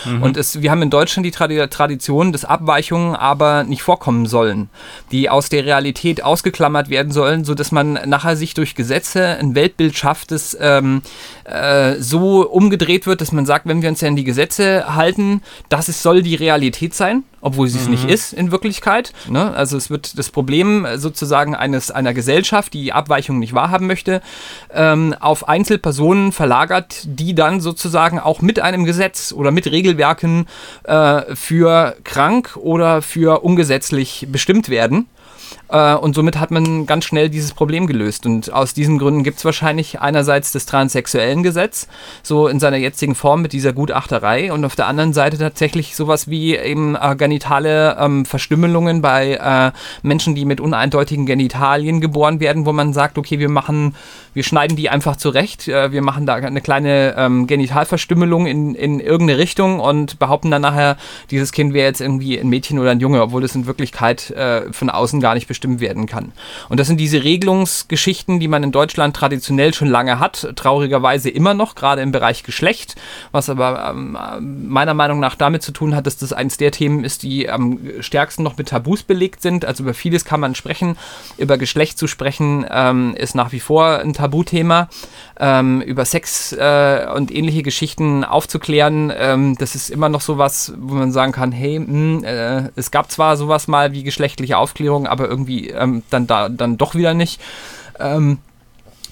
Mhm. 0.05 0.23
Und 0.23 0.37
es, 0.37 0.63
wir 0.63 0.71
haben 0.71 0.83
in 0.83 0.91
Deutschland 0.91 1.27
die 1.27 1.31
Tradition, 1.31 2.33
dass 2.33 2.45
Abweichungen 2.45 3.17
aber 3.17 3.65
nicht 3.65 3.83
vorkommen 3.83 4.27
sollen, 4.27 4.69
die 5.11 5.31
aus 5.31 5.49
der 5.49 5.65
Realität 5.65 6.23
ausgeklammert 6.23 6.91
werden 6.91 7.13
sollen, 7.13 7.45
sodass 7.45 7.73
man 7.73 7.95
nachher 8.07 8.37
sich 8.37 8.55
durch 8.55 8.75
Gesetze 8.75 9.27
ein 9.39 9.55
Weltbild 9.55 9.97
schafft, 9.97 10.31
das 10.31 10.57
ähm, 10.61 11.03
äh, 11.45 11.97
so 11.99 12.49
umgedreht 12.49 13.07
wird, 13.07 13.21
dass 13.21 13.33
man 13.33 13.47
sagt, 13.47 13.67
wenn 13.67 13.83
wir 13.83 13.89
uns 13.89 14.01
ja 14.01 14.09
an 14.09 14.17
die 14.17 14.25
Gesetze 14.25 14.95
halten, 14.95 15.43
das 15.69 15.89
ist, 15.89 16.03
soll 16.03 16.23
die 16.23 16.35
Realität 16.35 16.95
sein 16.95 17.25
obwohl 17.45 17.69
sie 17.69 17.79
es 17.79 17.85
mhm. 17.85 17.93
nicht 17.93 18.09
ist 18.09 18.33
in 18.33 18.51
Wirklichkeit. 18.51 19.13
Ne? 19.29 19.55
Also 19.55 19.77
es 19.77 19.91
wird 19.91 20.19
das 20.19 20.31
Problem 20.31 20.87
sozusagen 20.97 21.55
eines 21.55 21.91
einer 21.91 22.15
Gesellschaft, 22.15 22.73
die 22.73 22.93
Abweichungen 22.93 23.39
nicht 23.39 23.53
wahrhaben 23.53 23.87
möchte, 23.87 24.23
ähm, 24.73 25.15
auf 25.21 25.47
Einzelpersonen 25.47 26.33
verlagert, 26.33 27.03
die 27.05 27.35
dann 27.35 27.61
sozusagen 27.61 28.19
auch 28.19 28.41
mit 28.41 28.61
einem 28.61 28.85
Gesetz 28.85 29.33
oder 29.33 29.51
mit 29.51 29.71
Regelwerken 29.71 30.47
äh, 30.85 31.35
für 31.35 31.97
krank 32.03 32.57
oder 32.57 33.03
für 33.03 33.45
ungesetzlich 33.45 34.27
bestimmt 34.31 34.71
werden. 34.71 35.07
Äh, 35.75 35.97
und 35.97 36.15
somit 36.15 36.39
hat 36.39 36.53
man 36.53 36.87
ganz 36.87 37.05
schnell 37.05 37.29
dieses 37.29 37.53
Problem 37.53 37.87
gelöst. 37.87 38.27
Und 38.27 38.53
aus 38.53 38.75
diesen 38.75 38.99
Gründen 38.99 39.25
gibt 39.25 39.39
es 39.39 39.45
wahrscheinlich 39.45 40.01
einerseits 40.01 40.53
das 40.53 40.67
transsexuellen 40.67 41.43
Gesetz, 41.43 41.89
so 42.23 42.47
in 42.47 42.61
seiner 42.61 42.77
jetzigen 42.77 43.17
Form 43.17 43.43
mit 43.43 43.53
dieser 43.53 43.73
Gutachterei, 43.73 44.53
und 44.53 44.65
auf 44.65 44.77
der 44.77 44.87
anderen 44.87 45.13
Seite 45.13 45.37
tatsächlich 45.37 45.97
sowas 45.97 46.29
wie 46.29 46.57
eben 46.57 46.95
äh, 46.95 47.17
genitale 47.17 47.97
ähm, 47.99 48.25
Verstümmelungen 48.25 49.03
bei 49.03 49.35
äh, 49.35 49.73
Menschen, 50.03 50.37
die 50.37 50.45
mit 50.45 50.61
uneindeutigen 50.61 51.27
Genitalien 51.27 52.01
geboren 52.01 52.39
werden, 52.39 52.67
wo 52.67 52.73
man 52.73 52.93
sagt, 52.93 53.19
okay, 53.19 53.41
wir 53.41 53.49
machen, 53.49 53.97
wir 54.33 54.45
schneiden 54.45 54.77
die 54.77 54.91
einfach 54.91 55.17
zurecht, 55.17 55.67
äh, 55.67 55.91
wir 55.91 56.03
machen 56.03 56.27
da 56.27 56.35
eine 56.35 56.61
kleine 56.61 57.17
ähm, 57.19 57.49
Genitalverstümmelung 57.49 58.47
in, 58.47 58.75
in 58.77 59.01
irgendeine 59.01 59.41
Richtung 59.41 59.81
und 59.81 60.21
behaupten 60.21 60.53
dann 60.53 60.63
nachher, 60.63 60.97
dieses 61.33 61.51
Kind 61.51 61.75
wäre 61.75 61.89
jetzt 61.89 62.01
irgendwie 62.01 62.39
ein 62.39 62.49
Mädchen 62.49 62.79
oder 62.79 62.93
ein 62.93 63.01
Junge, 63.01 63.21
obwohl 63.23 63.43
es 63.43 63.57
in 63.57 63.67
Wirklichkeit 63.67 64.31
äh, 64.31 64.73
von 64.73 64.89
außen 64.89 65.21
gar 65.21 65.35
nicht 65.35 65.49
bestimmt 65.49 65.64
werden 65.81 66.07
kann. 66.07 66.33
Und 66.69 66.81
das 66.81 66.87
sind 66.87 66.99
diese 66.99 67.25
Regelungsgeschichten, 67.25 68.41
die 68.41 68.49
man 68.49 68.63
in 68.63 68.73
Deutschland 68.73 69.17
traditionell 69.17 69.75
schon 69.75 69.89
lange 69.89 70.19
hat, 70.19 70.53
traurigerweise 70.57 71.31
immer 71.31 71.55
noch, 71.55 71.75
gerade 71.75 72.03
im 72.03 72.13
Bereich 72.13 72.43
Geschlecht, 72.43 72.97
was 73.33 73.49
aber 73.49 73.91
ähm, 73.91 74.17
meiner 74.69 74.95
Meinung 74.95 75.21
nach 75.21 75.35
damit 75.35 75.63
zu 75.63 75.73
tun 75.73 75.95
hat, 75.95 76.07
dass 76.07 76.17
das 76.17 76.33
eines 76.33 76.57
der 76.57 76.71
Themen 76.71 77.05
ist, 77.05 77.23
die 77.23 77.49
am 77.49 77.79
stärksten 78.01 78.43
noch 78.43 78.57
mit 78.57 78.69
Tabus 78.69 79.03
belegt 79.03 79.43
sind. 79.43 79.65
Also 79.65 79.83
über 79.83 79.95
vieles 79.95 80.25
kann 80.25 80.41
man 80.41 80.55
sprechen. 80.55 80.97
Über 81.39 81.59
Geschlecht 81.59 81.99
zu 81.99 82.07
sprechen 82.07 82.67
ähm, 82.71 83.15
ist 83.17 83.35
nach 83.35 83.53
wie 83.53 83.61
vor 83.61 83.99
ein 83.99 84.13
Tabuthema. 84.13 84.89
Ähm, 85.39 85.81
über 85.81 86.05
Sex 86.05 86.53
äh, 86.53 87.07
und 87.15 87.35
ähnliche 87.35 87.63
Geschichten 87.63 88.23
aufzuklären, 88.25 89.13
ähm, 89.17 89.57
das 89.59 89.75
ist 89.75 89.91
immer 89.91 90.09
noch 90.09 90.21
so 90.21 90.39
was, 90.39 90.73
wo 90.79 90.95
man 90.95 91.11
sagen 91.11 91.33
kann, 91.33 91.51
hey, 91.51 91.81
mh, 91.81 91.87
hm, 91.87 92.25
äh, 92.25 92.71
es 92.77 92.91
gab 92.91 93.11
zwar 93.11 93.37
sowas 93.37 93.67
mal 93.67 93.93
wie 93.93 94.05
geschlechtliche 94.05 94.59
Aufklärung, 94.59 95.07
aber 95.07 95.29
irgendwie 95.29 95.44
irgendwie 95.45 95.71
ähm, 95.71 96.03
dann 96.11 96.27
da 96.27 96.49
dann 96.49 96.77
doch 96.77 96.95
wieder 96.95 97.15
nicht. 97.15 97.41
Ähm, 97.99 98.39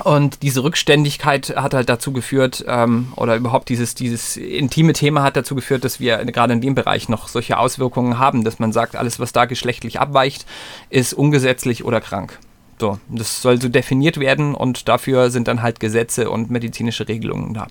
und 0.04 0.42
diese 0.42 0.64
Rückständigkeit 0.64 1.54
hat 1.54 1.74
halt 1.74 1.88
dazu 1.88 2.12
geführt, 2.12 2.64
ähm, 2.66 3.12
oder 3.14 3.36
überhaupt 3.36 3.68
dieses, 3.68 3.94
dieses 3.94 4.36
intime 4.36 4.94
Thema 4.94 5.22
hat 5.22 5.36
dazu 5.36 5.54
geführt, 5.54 5.84
dass 5.84 6.00
wir 6.00 6.24
gerade 6.24 6.54
in 6.54 6.60
dem 6.60 6.74
Bereich 6.74 7.08
noch 7.08 7.28
solche 7.28 7.58
Auswirkungen 7.58 8.18
haben, 8.18 8.42
dass 8.42 8.58
man 8.58 8.72
sagt, 8.72 8.96
alles, 8.96 9.20
was 9.20 9.32
da 9.32 9.44
geschlechtlich 9.44 10.00
abweicht, 10.00 10.46
ist 10.90 11.12
ungesetzlich 11.12 11.84
oder 11.84 12.00
krank. 12.00 12.38
So, 12.80 12.98
das 13.08 13.42
soll 13.42 13.60
so 13.60 13.68
definiert 13.68 14.18
werden 14.18 14.54
und 14.54 14.88
dafür 14.88 15.30
sind 15.30 15.46
dann 15.46 15.62
halt 15.62 15.78
Gesetze 15.78 16.30
und 16.30 16.50
medizinische 16.50 17.06
Regelungen 17.06 17.54
da 17.54 17.68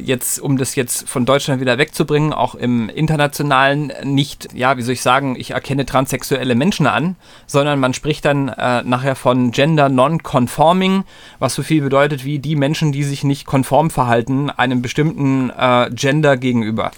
jetzt, 0.00 0.40
um 0.40 0.56
das 0.56 0.74
jetzt 0.74 1.08
von 1.08 1.26
Deutschland 1.26 1.60
wieder 1.60 1.78
wegzubringen, 1.78 2.32
auch 2.32 2.54
im 2.54 2.88
internationalen 2.88 3.92
nicht, 4.02 4.48
ja, 4.54 4.76
wie 4.76 4.82
soll 4.82 4.94
ich 4.94 5.02
sagen, 5.02 5.36
ich 5.38 5.50
erkenne 5.50 5.84
transsexuelle 5.84 6.54
Menschen 6.54 6.86
an, 6.86 7.16
sondern 7.46 7.78
man 7.78 7.94
spricht 7.94 8.24
dann 8.24 8.48
äh, 8.48 8.82
nachher 8.82 9.14
von 9.14 9.50
Gender 9.50 9.88
Non-Conforming, 9.88 11.04
was 11.38 11.54
so 11.54 11.62
viel 11.62 11.82
bedeutet 11.82 12.24
wie 12.24 12.38
die 12.38 12.56
Menschen, 12.56 12.92
die 12.92 13.04
sich 13.04 13.24
nicht 13.24 13.46
konform 13.46 13.90
verhalten 13.90 14.50
einem 14.50 14.82
bestimmten 14.82 15.50
äh, 15.50 15.90
Gender 15.92 16.36
gegenüber. 16.36 16.90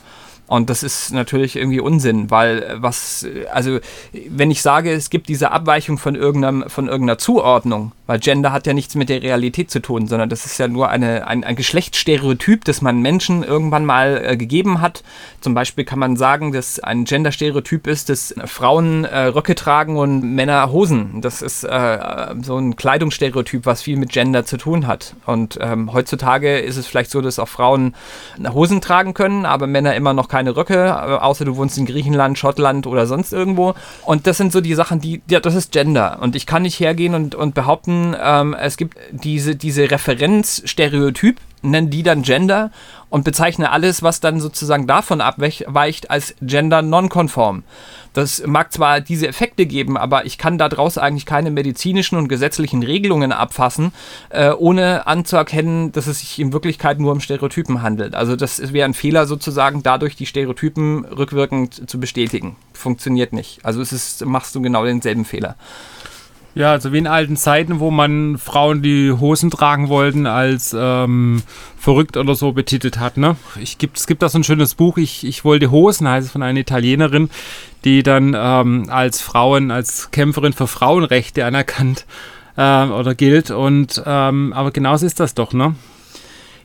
Und 0.50 0.68
das 0.68 0.82
ist 0.82 1.12
natürlich 1.12 1.54
irgendwie 1.54 1.78
Unsinn, 1.78 2.28
weil 2.28 2.64
äh, 2.64 2.82
was, 2.82 3.24
also 3.52 3.78
wenn 4.28 4.50
ich 4.50 4.62
sage, 4.62 4.90
es 4.90 5.08
gibt 5.08 5.28
diese 5.28 5.52
Abweichung 5.52 5.96
von 5.96 6.16
irgendeinem, 6.16 6.68
von 6.68 6.88
irgendeiner 6.88 7.18
Zuordnung, 7.18 7.92
weil 8.08 8.18
Gender 8.18 8.50
hat 8.50 8.66
ja 8.66 8.72
nichts 8.72 8.96
mit 8.96 9.08
der 9.10 9.22
Realität 9.22 9.70
zu 9.70 9.80
tun, 9.80 10.08
sondern 10.08 10.28
das 10.28 10.46
ist 10.46 10.58
ja 10.58 10.66
nur 10.66 10.88
eine, 10.88 11.28
ein, 11.28 11.44
ein 11.44 11.54
Geschlechtsstereotyp, 11.54 12.64
das 12.64 12.82
man 12.82 13.00
Menschen 13.00 13.44
irgendwann 13.44 13.84
mal 13.84 14.20
äh, 14.24 14.36
gegeben 14.36 14.80
hat. 14.80 15.04
Zum 15.40 15.54
Beispiel 15.54 15.84
kann 15.84 16.00
man 16.00 16.16
sagen, 16.16 16.50
dass 16.50 16.80
ein 16.80 17.04
Genderstereotyp 17.04 17.86
ist, 17.86 18.08
dass 18.08 18.34
Frauen 18.46 19.04
äh, 19.04 19.26
Röcke 19.26 19.54
tragen 19.54 19.96
und 19.98 20.34
Männer 20.34 20.72
Hosen. 20.72 21.20
Das 21.20 21.42
ist 21.42 21.62
äh, 21.62 22.34
so 22.42 22.58
ein 22.58 22.74
Kleidungsstereotyp, 22.74 23.66
was 23.66 23.82
viel 23.82 23.96
mit 23.96 24.10
Gender 24.10 24.44
zu 24.44 24.56
tun 24.56 24.88
hat. 24.88 25.14
Und 25.26 25.60
ähm, 25.60 25.92
heutzutage 25.92 26.58
ist 26.58 26.76
es 26.76 26.88
vielleicht 26.88 27.12
so, 27.12 27.20
dass 27.20 27.38
auch 27.38 27.48
Frauen 27.48 27.94
Hosen 28.52 28.80
tragen 28.80 29.14
können, 29.14 29.46
aber 29.46 29.68
Männer 29.68 29.94
immer 29.94 30.12
noch 30.12 30.26
keine 30.26 30.39
keine 30.40 30.56
Röcke, 30.56 30.86
äh, 30.86 30.90
außer 30.90 31.44
du 31.44 31.56
wohnst 31.56 31.76
in 31.76 31.84
Griechenland, 31.84 32.38
Schottland 32.38 32.86
oder 32.86 33.06
sonst 33.06 33.32
irgendwo. 33.32 33.74
Und 34.06 34.26
das 34.26 34.38
sind 34.38 34.52
so 34.52 34.62
die 34.62 34.74
Sachen, 34.74 34.98
die, 34.98 35.20
ja, 35.28 35.38
das 35.38 35.54
ist 35.54 35.70
Gender. 35.70 36.18
Und 36.22 36.34
ich 36.34 36.46
kann 36.46 36.62
nicht 36.62 36.80
hergehen 36.80 37.14
und, 37.14 37.34
und 37.34 37.54
behaupten, 37.54 38.16
ähm, 38.18 38.56
es 38.58 38.78
gibt 38.78 38.96
diese, 39.10 39.54
diese 39.54 39.90
Referenzstereotyp, 39.90 41.38
nennen 41.60 41.90
die 41.90 42.02
dann 42.02 42.22
Gender 42.22 42.70
und 43.10 43.22
bezeichne 43.24 43.70
alles, 43.70 44.02
was 44.02 44.20
dann 44.20 44.40
sozusagen 44.40 44.86
davon 44.86 45.20
abweicht, 45.20 46.10
als 46.10 46.34
Gender 46.40 46.80
nonkonform. 46.80 47.64
Das 48.12 48.44
mag 48.46 48.72
zwar 48.72 49.00
diese 49.00 49.28
Effekte 49.28 49.66
geben, 49.66 49.96
aber 49.96 50.26
ich 50.26 50.38
kann 50.38 50.58
daraus 50.58 50.98
eigentlich 50.98 51.26
keine 51.26 51.50
medizinischen 51.50 52.16
und 52.16 52.28
gesetzlichen 52.28 52.82
Regelungen 52.82 53.32
abfassen, 53.32 53.92
äh, 54.30 54.50
ohne 54.50 55.06
anzuerkennen, 55.06 55.92
dass 55.92 56.06
es 56.06 56.20
sich 56.20 56.38
in 56.38 56.52
Wirklichkeit 56.52 56.98
nur 56.98 57.12
um 57.12 57.20
Stereotypen 57.20 57.82
handelt. 57.82 58.14
Also 58.14 58.36
das 58.36 58.72
wäre 58.72 58.86
ein 58.86 58.94
Fehler 58.94 59.26
sozusagen, 59.26 59.82
dadurch 59.82 60.16
die 60.16 60.26
Stereotypen 60.26 61.04
rückwirkend 61.04 61.88
zu 61.88 62.00
bestätigen. 62.00 62.56
Funktioniert 62.72 63.32
nicht. 63.32 63.64
Also 63.64 63.80
es 63.80 63.92
ist, 63.92 64.24
machst 64.24 64.54
du 64.54 64.62
genau 64.62 64.84
denselben 64.84 65.24
Fehler. 65.24 65.56
Ja, 66.54 66.72
also 66.72 66.92
wie 66.92 66.98
in 66.98 67.06
alten 67.06 67.36
Zeiten, 67.36 67.78
wo 67.78 67.92
man 67.92 68.36
Frauen, 68.36 68.82
die 68.82 69.12
Hosen 69.12 69.50
tragen 69.50 69.88
wollten, 69.88 70.26
als 70.26 70.74
ähm, 70.76 71.42
verrückt 71.78 72.16
oder 72.16 72.34
so 72.34 72.52
betitelt 72.52 72.98
hat. 72.98 73.16
Ne? 73.16 73.36
Ich 73.60 73.78
gibt, 73.78 73.98
es 73.98 74.08
gibt 74.08 74.20
da 74.22 74.28
so 74.28 74.38
ein 74.38 74.44
schönes 74.44 74.74
Buch, 74.74 74.98
ich, 74.98 75.24
ich 75.24 75.44
wollte 75.44 75.70
Hosen, 75.70 76.08
heißt 76.08 76.26
es 76.26 76.32
von 76.32 76.42
einer 76.42 76.58
Italienerin, 76.58 77.30
die 77.84 78.02
dann 78.02 78.36
ähm, 78.36 78.86
als 78.88 79.20
Frauen, 79.20 79.70
als 79.70 80.10
Kämpferin 80.10 80.52
für 80.52 80.66
Frauenrechte 80.66 81.44
anerkannt 81.44 82.06
äh, 82.56 82.86
oder 82.86 83.14
gilt. 83.14 83.50
Und 83.50 84.02
ähm, 84.06 84.52
aber 84.52 84.70
genauso 84.70 85.06
ist 85.06 85.20
das 85.20 85.34
doch, 85.34 85.52
ne? 85.52 85.74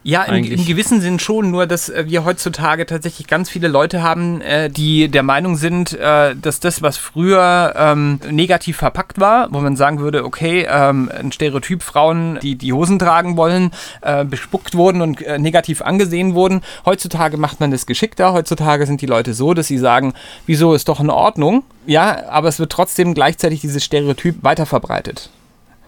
Ja, 0.07 0.21
im, 0.25 0.43
im, 0.43 0.63
gewissen 0.65 1.01
Sinn 1.01 1.17
schon, 1.17 1.49
nur 1.49 1.65
dass 1.65 1.89
äh, 1.89 2.03
wir 2.05 2.25
heutzutage 2.25 2.85
tatsächlich 2.85 3.25
ganz 3.25 3.49
viele 3.49 3.67
Leute 3.67 4.03
haben, 4.03 4.39
äh, 4.39 4.69
die 4.69 5.09
der 5.09 5.23
Meinung 5.23 5.55
sind, 5.55 5.93
äh, 5.93 6.35
dass 6.35 6.59
das, 6.59 6.83
was 6.83 6.97
früher 6.97 7.73
ähm, 7.75 8.19
negativ 8.29 8.77
verpackt 8.77 9.19
war, 9.19 9.47
wo 9.51 9.61
man 9.61 9.75
sagen 9.75 9.97
würde, 9.97 10.23
okay, 10.23 10.67
ähm, 10.69 11.09
ein 11.11 11.31
Stereotyp 11.31 11.81
Frauen, 11.81 12.37
die 12.39 12.53
die 12.53 12.71
Hosen 12.71 12.99
tragen 12.99 13.35
wollen, 13.35 13.71
äh, 14.01 14.23
bespuckt 14.23 14.75
wurden 14.75 15.01
und 15.01 15.23
äh, 15.23 15.39
negativ 15.39 15.81
angesehen 15.81 16.35
wurden. 16.35 16.61
Heutzutage 16.85 17.37
macht 17.37 17.59
man 17.59 17.71
das 17.71 17.87
geschickter. 17.87 18.31
Heutzutage 18.31 18.85
sind 18.85 19.01
die 19.01 19.07
Leute 19.07 19.33
so, 19.33 19.55
dass 19.55 19.65
sie 19.65 19.79
sagen, 19.79 20.13
wieso 20.45 20.75
ist 20.75 20.87
doch 20.87 20.99
in 20.99 21.09
Ordnung. 21.09 21.63
Ja, 21.87 22.29
aber 22.29 22.49
es 22.49 22.59
wird 22.59 22.71
trotzdem 22.71 23.15
gleichzeitig 23.15 23.61
dieses 23.61 23.83
Stereotyp 23.83 24.43
weiterverbreitet. 24.43 25.31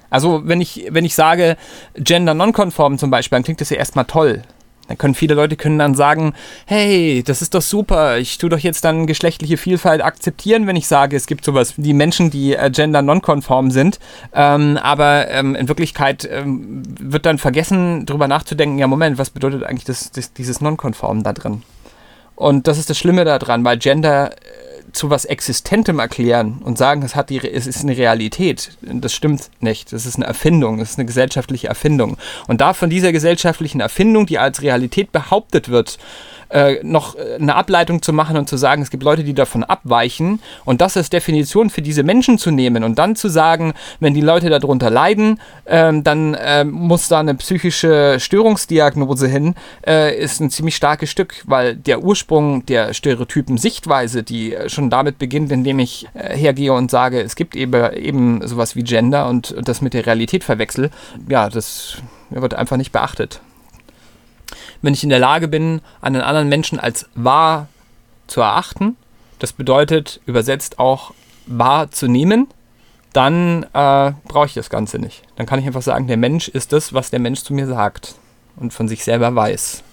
Also 0.09 0.41
wenn 0.45 0.61
ich, 0.61 0.87
wenn 0.89 1.05
ich 1.05 1.15
sage 1.15 1.57
Gender 1.95 2.33
nonkonform 2.33 2.97
zum 2.97 3.09
Beispiel, 3.09 3.37
dann 3.37 3.43
klingt 3.43 3.61
das 3.61 3.69
ja 3.69 3.77
erstmal 3.77 4.05
toll. 4.05 4.43
Dann 4.87 4.97
können 4.97 5.15
viele 5.15 5.33
Leute 5.33 5.55
können 5.55 5.79
dann 5.79 5.95
sagen, 5.95 6.33
hey, 6.65 7.23
das 7.25 7.41
ist 7.41 7.53
doch 7.53 7.61
super, 7.61 8.17
ich 8.17 8.37
tue 8.37 8.49
doch 8.49 8.59
jetzt 8.59 8.85
dann 8.85 9.05
geschlechtliche 9.05 9.57
Vielfalt 9.57 10.01
akzeptieren, 10.01 10.65
wenn 10.65 10.75
ich 10.75 10.87
sage, 10.87 11.15
es 11.15 11.27
gibt 11.27 11.43
sowas 11.43 11.73
wie 11.77 11.93
Menschen, 11.93 12.31
die 12.31 12.55
äh, 12.55 12.69
gender 12.71 13.01
nonkonform 13.01 13.71
sind. 13.71 13.99
Ähm, 14.33 14.77
aber 14.81 15.29
ähm, 15.29 15.55
in 15.55 15.67
Wirklichkeit 15.67 16.27
ähm, 16.31 16.83
wird 16.99 17.25
dann 17.25 17.37
vergessen, 17.37 18.05
darüber 18.05 18.27
nachzudenken, 18.27 18.79
ja 18.79 18.87
Moment, 18.87 19.17
was 19.17 19.29
bedeutet 19.29 19.63
eigentlich 19.63 19.85
das, 19.85 20.11
das, 20.11 20.33
dieses 20.33 20.61
Nonkonform 20.61 21.23
da 21.23 21.33
drin? 21.33 21.63
Und 22.35 22.67
das 22.67 22.77
ist 22.77 22.89
das 22.89 22.97
Schlimme 22.97 23.25
daran, 23.25 23.65
weil 23.65 23.77
Gender 23.77 24.31
äh, 24.31 24.35
zu 24.97 25.09
was 25.09 25.25
Existentem 25.25 25.99
erklären 25.99 26.61
und 26.63 26.77
sagen, 26.77 27.03
es, 27.03 27.15
hat 27.15 27.29
die, 27.29 27.39
es 27.39 27.67
ist 27.67 27.83
eine 27.83 27.95
Realität. 27.95 28.71
Das 28.81 29.13
stimmt 29.13 29.49
nicht. 29.59 29.93
Das 29.93 30.05
ist 30.05 30.15
eine 30.15 30.25
Erfindung. 30.25 30.79
Das 30.79 30.91
ist 30.91 30.97
eine 30.97 31.05
gesellschaftliche 31.05 31.67
Erfindung. 31.67 32.17
Und 32.47 32.61
da 32.61 32.73
von 32.73 32.89
dieser 32.89 33.11
gesellschaftlichen 33.11 33.79
Erfindung, 33.79 34.25
die 34.25 34.39
als 34.39 34.61
Realität 34.61 35.11
behauptet 35.11 35.69
wird, 35.69 35.97
äh, 36.49 36.79
noch 36.83 37.15
äh, 37.15 37.35
eine 37.35 37.55
Ableitung 37.55 38.01
zu 38.01 38.13
machen 38.13 38.37
und 38.37 38.47
zu 38.47 38.57
sagen, 38.57 38.81
es 38.81 38.89
gibt 38.89 39.03
Leute, 39.03 39.23
die 39.23 39.33
davon 39.33 39.63
abweichen 39.63 40.39
und 40.65 40.81
das 40.81 40.95
als 40.95 41.09
Definition 41.09 41.69
für 41.69 41.81
diese 41.81 42.03
Menschen 42.03 42.37
zu 42.37 42.51
nehmen 42.51 42.83
und 42.83 42.97
dann 42.97 43.15
zu 43.15 43.27
sagen, 43.27 43.73
wenn 43.99 44.13
die 44.13 44.21
Leute 44.21 44.49
darunter 44.49 44.89
leiden, 44.89 45.39
ähm, 45.65 46.03
dann 46.03 46.35
äh, 46.35 46.63
muss 46.63 47.09
da 47.09 47.19
eine 47.19 47.35
psychische 47.35 48.19
Störungsdiagnose 48.19 49.27
hin, 49.27 49.55
äh, 49.85 50.17
ist 50.17 50.39
ein 50.39 50.49
ziemlich 50.49 50.75
starkes 50.75 51.09
Stück, 51.09 51.43
weil 51.45 51.75
der 51.75 52.01
Ursprung 52.01 52.65
der 52.65 52.93
Stereotypen 52.93 53.57
Sichtweise, 53.57 54.23
die 54.23 54.55
schon 54.67 54.86
damit 54.89 55.19
beginnt, 55.19 55.51
indem 55.51 55.79
ich 55.79 56.07
äh, 56.13 56.35
hergehe 56.35 56.73
und 56.73 56.91
sage, 56.91 57.21
es 57.21 57.35
gibt 57.35 57.55
eben, 57.55 57.93
eben 57.93 58.47
sowas 58.47 58.75
wie 58.75 58.83
Gender 58.83 59.27
und, 59.27 59.51
und 59.51 59.67
das 59.67 59.81
mit 59.81 59.93
der 59.93 60.05
Realität 60.05 60.43
verwechsel, 60.43 60.91
ja, 61.27 61.49
das 61.49 61.97
wird 62.29 62.53
einfach 62.53 62.77
nicht 62.77 62.91
beachtet 62.91 63.41
wenn 64.81 64.93
ich 64.93 65.03
in 65.03 65.09
der 65.09 65.19
Lage 65.19 65.47
bin, 65.47 65.81
einen 66.01 66.21
anderen 66.21 66.49
Menschen 66.49 66.79
als 66.79 67.07
wahr 67.15 67.67
zu 68.27 68.41
erachten, 68.41 68.97
das 69.39 69.53
bedeutet 69.53 70.21
übersetzt 70.25 70.79
auch 70.79 71.13
wahrzunehmen, 71.45 72.47
dann 73.13 73.63
äh, 73.73 74.11
brauche 74.27 74.45
ich 74.45 74.53
das 74.53 74.69
Ganze 74.69 74.99
nicht. 74.99 75.23
Dann 75.35 75.45
kann 75.45 75.59
ich 75.59 75.65
einfach 75.65 75.81
sagen, 75.81 76.07
der 76.07 76.17
Mensch 76.17 76.47
ist 76.47 76.73
das, 76.73 76.93
was 76.93 77.09
der 77.09 77.19
Mensch 77.19 77.41
zu 77.41 77.53
mir 77.53 77.67
sagt 77.67 78.15
und 78.55 78.73
von 78.73 78.87
sich 78.87 79.03
selber 79.03 79.33
weiß. 79.33 79.83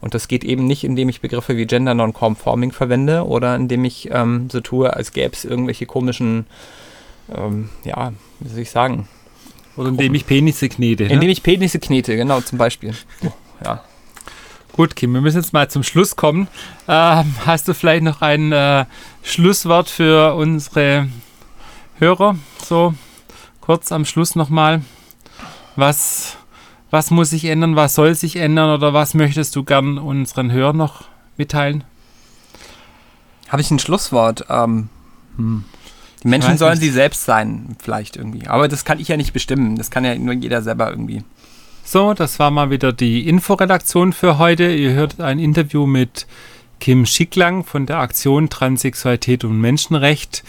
Und 0.00 0.14
das 0.14 0.28
geht 0.28 0.44
eben 0.44 0.66
nicht, 0.66 0.84
indem 0.84 1.08
ich 1.08 1.20
Begriffe 1.20 1.56
wie 1.56 1.66
Gender 1.66 1.94
Nonconforming 1.94 2.72
verwende 2.72 3.26
oder 3.26 3.56
indem 3.56 3.84
ich 3.84 4.10
ähm, 4.12 4.48
so 4.50 4.60
tue, 4.60 4.94
als 4.94 5.12
gäbe 5.12 5.34
es 5.34 5.44
irgendwelche 5.44 5.86
komischen, 5.86 6.46
ähm, 7.34 7.68
ja, 7.84 8.12
wie 8.40 8.48
soll 8.48 8.60
ich 8.60 8.70
sagen? 8.70 9.08
Oder 9.76 9.88
indem 9.88 10.14
ich 10.14 10.26
Penisse 10.26 10.68
knete. 10.68 11.04
Ne? 11.04 11.12
Indem 11.12 11.30
ich 11.30 11.42
Penisse 11.42 11.78
knete, 11.78 12.16
genau, 12.16 12.40
zum 12.40 12.58
Beispiel. 12.58 12.94
Oh, 13.24 13.32
ja. 13.64 13.82
Gut, 14.72 14.94
Kim, 14.94 15.12
wir 15.12 15.20
müssen 15.20 15.38
jetzt 15.38 15.52
mal 15.52 15.68
zum 15.68 15.82
Schluss 15.82 16.14
kommen. 16.14 16.46
Äh, 16.86 17.24
hast 17.46 17.66
du 17.66 17.74
vielleicht 17.74 18.04
noch 18.04 18.22
ein 18.22 18.52
äh, 18.52 18.84
Schlusswort 19.22 19.88
für 19.88 20.34
unsere 20.36 21.08
Hörer? 21.98 22.36
So 22.64 22.94
kurz 23.68 23.92
am 23.92 24.06
Schluss 24.06 24.34
nochmal. 24.34 24.80
Was, 25.76 26.37
was 26.90 27.10
muss 27.10 27.30
sich 27.30 27.44
ändern? 27.44 27.76
Was 27.76 27.94
soll 27.94 28.14
sich 28.14 28.36
ändern? 28.36 28.70
Oder 28.70 28.92
was 28.92 29.14
möchtest 29.14 29.54
du 29.56 29.64
gern 29.64 29.98
unseren 29.98 30.50
Hörern 30.52 30.76
noch 30.76 31.04
mitteilen? 31.36 31.84
Habe 33.48 33.62
ich 33.62 33.70
ein 33.70 33.78
Schlusswort? 33.78 34.46
Ähm, 34.48 34.88
hm. 35.36 35.64
Die 36.22 36.28
Menschen 36.28 36.58
sollen 36.58 36.72
nicht. 36.72 36.82
sie 36.82 36.90
selbst 36.90 37.24
sein, 37.24 37.76
vielleicht 37.78 38.16
irgendwie. 38.16 38.48
Aber 38.48 38.66
das 38.68 38.84
kann 38.84 38.98
ich 38.98 39.08
ja 39.08 39.16
nicht 39.16 39.32
bestimmen. 39.32 39.76
Das 39.76 39.90
kann 39.90 40.04
ja 40.04 40.14
nur 40.16 40.34
jeder 40.34 40.62
selber 40.62 40.90
irgendwie. 40.90 41.22
So, 41.84 42.12
das 42.12 42.38
war 42.38 42.50
mal 42.50 42.70
wieder 42.70 42.92
die 42.92 43.28
Inforedaktion 43.28 44.12
für 44.12 44.36
heute. 44.38 44.72
Ihr 44.72 44.92
hört 44.92 45.20
ein 45.20 45.38
Interview 45.38 45.86
mit 45.86 46.26
Kim 46.80 47.06
Schicklang 47.06 47.64
von 47.64 47.86
der 47.86 47.98
Aktion 47.98 48.50
Transsexualität 48.50 49.44
und 49.44 49.60
Menschenrecht, 49.60 50.44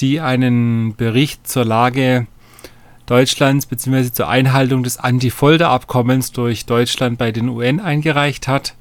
die 0.00 0.20
einen 0.20 0.96
Bericht 0.96 1.46
zur 1.46 1.64
Lage 1.64 2.26
Deutschlands 3.12 3.66
bzw. 3.66 4.10
zur 4.10 4.30
Einhaltung 4.30 4.84
des 4.84 4.96
Anti-Folter-Abkommens 4.96 6.32
durch 6.32 6.64
Deutschland 6.64 7.18
bei 7.18 7.30
den 7.30 7.50
UN 7.50 7.78
eingereicht 7.78 8.48
hat. 8.48 8.74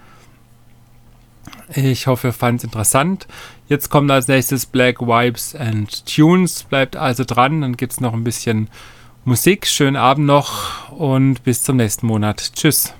Ich 1.75 2.07
hoffe, 2.07 2.29
ihr 2.29 2.33
fand 2.33 2.59
es 2.59 2.63
interessant. 2.63 3.27
Jetzt 3.67 3.89
kommt 3.89 4.09
als 4.09 4.29
nächstes 4.29 4.65
Black 4.65 5.01
Vibes 5.01 5.53
and 5.53 6.05
Tunes. 6.05 6.63
Bleibt 6.63 6.95
also 6.95 7.25
dran, 7.25 7.59
dann 7.59 7.75
gibt 7.75 7.91
es 7.91 7.99
noch 7.99 8.13
ein 8.13 8.23
bisschen 8.23 8.69
Musik. 9.25 9.67
Schönen 9.67 9.97
Abend 9.97 10.27
noch 10.27 10.89
und 10.91 11.43
bis 11.43 11.63
zum 11.63 11.75
nächsten 11.75 12.07
Monat. 12.07 12.53
Tschüss. 12.55 12.93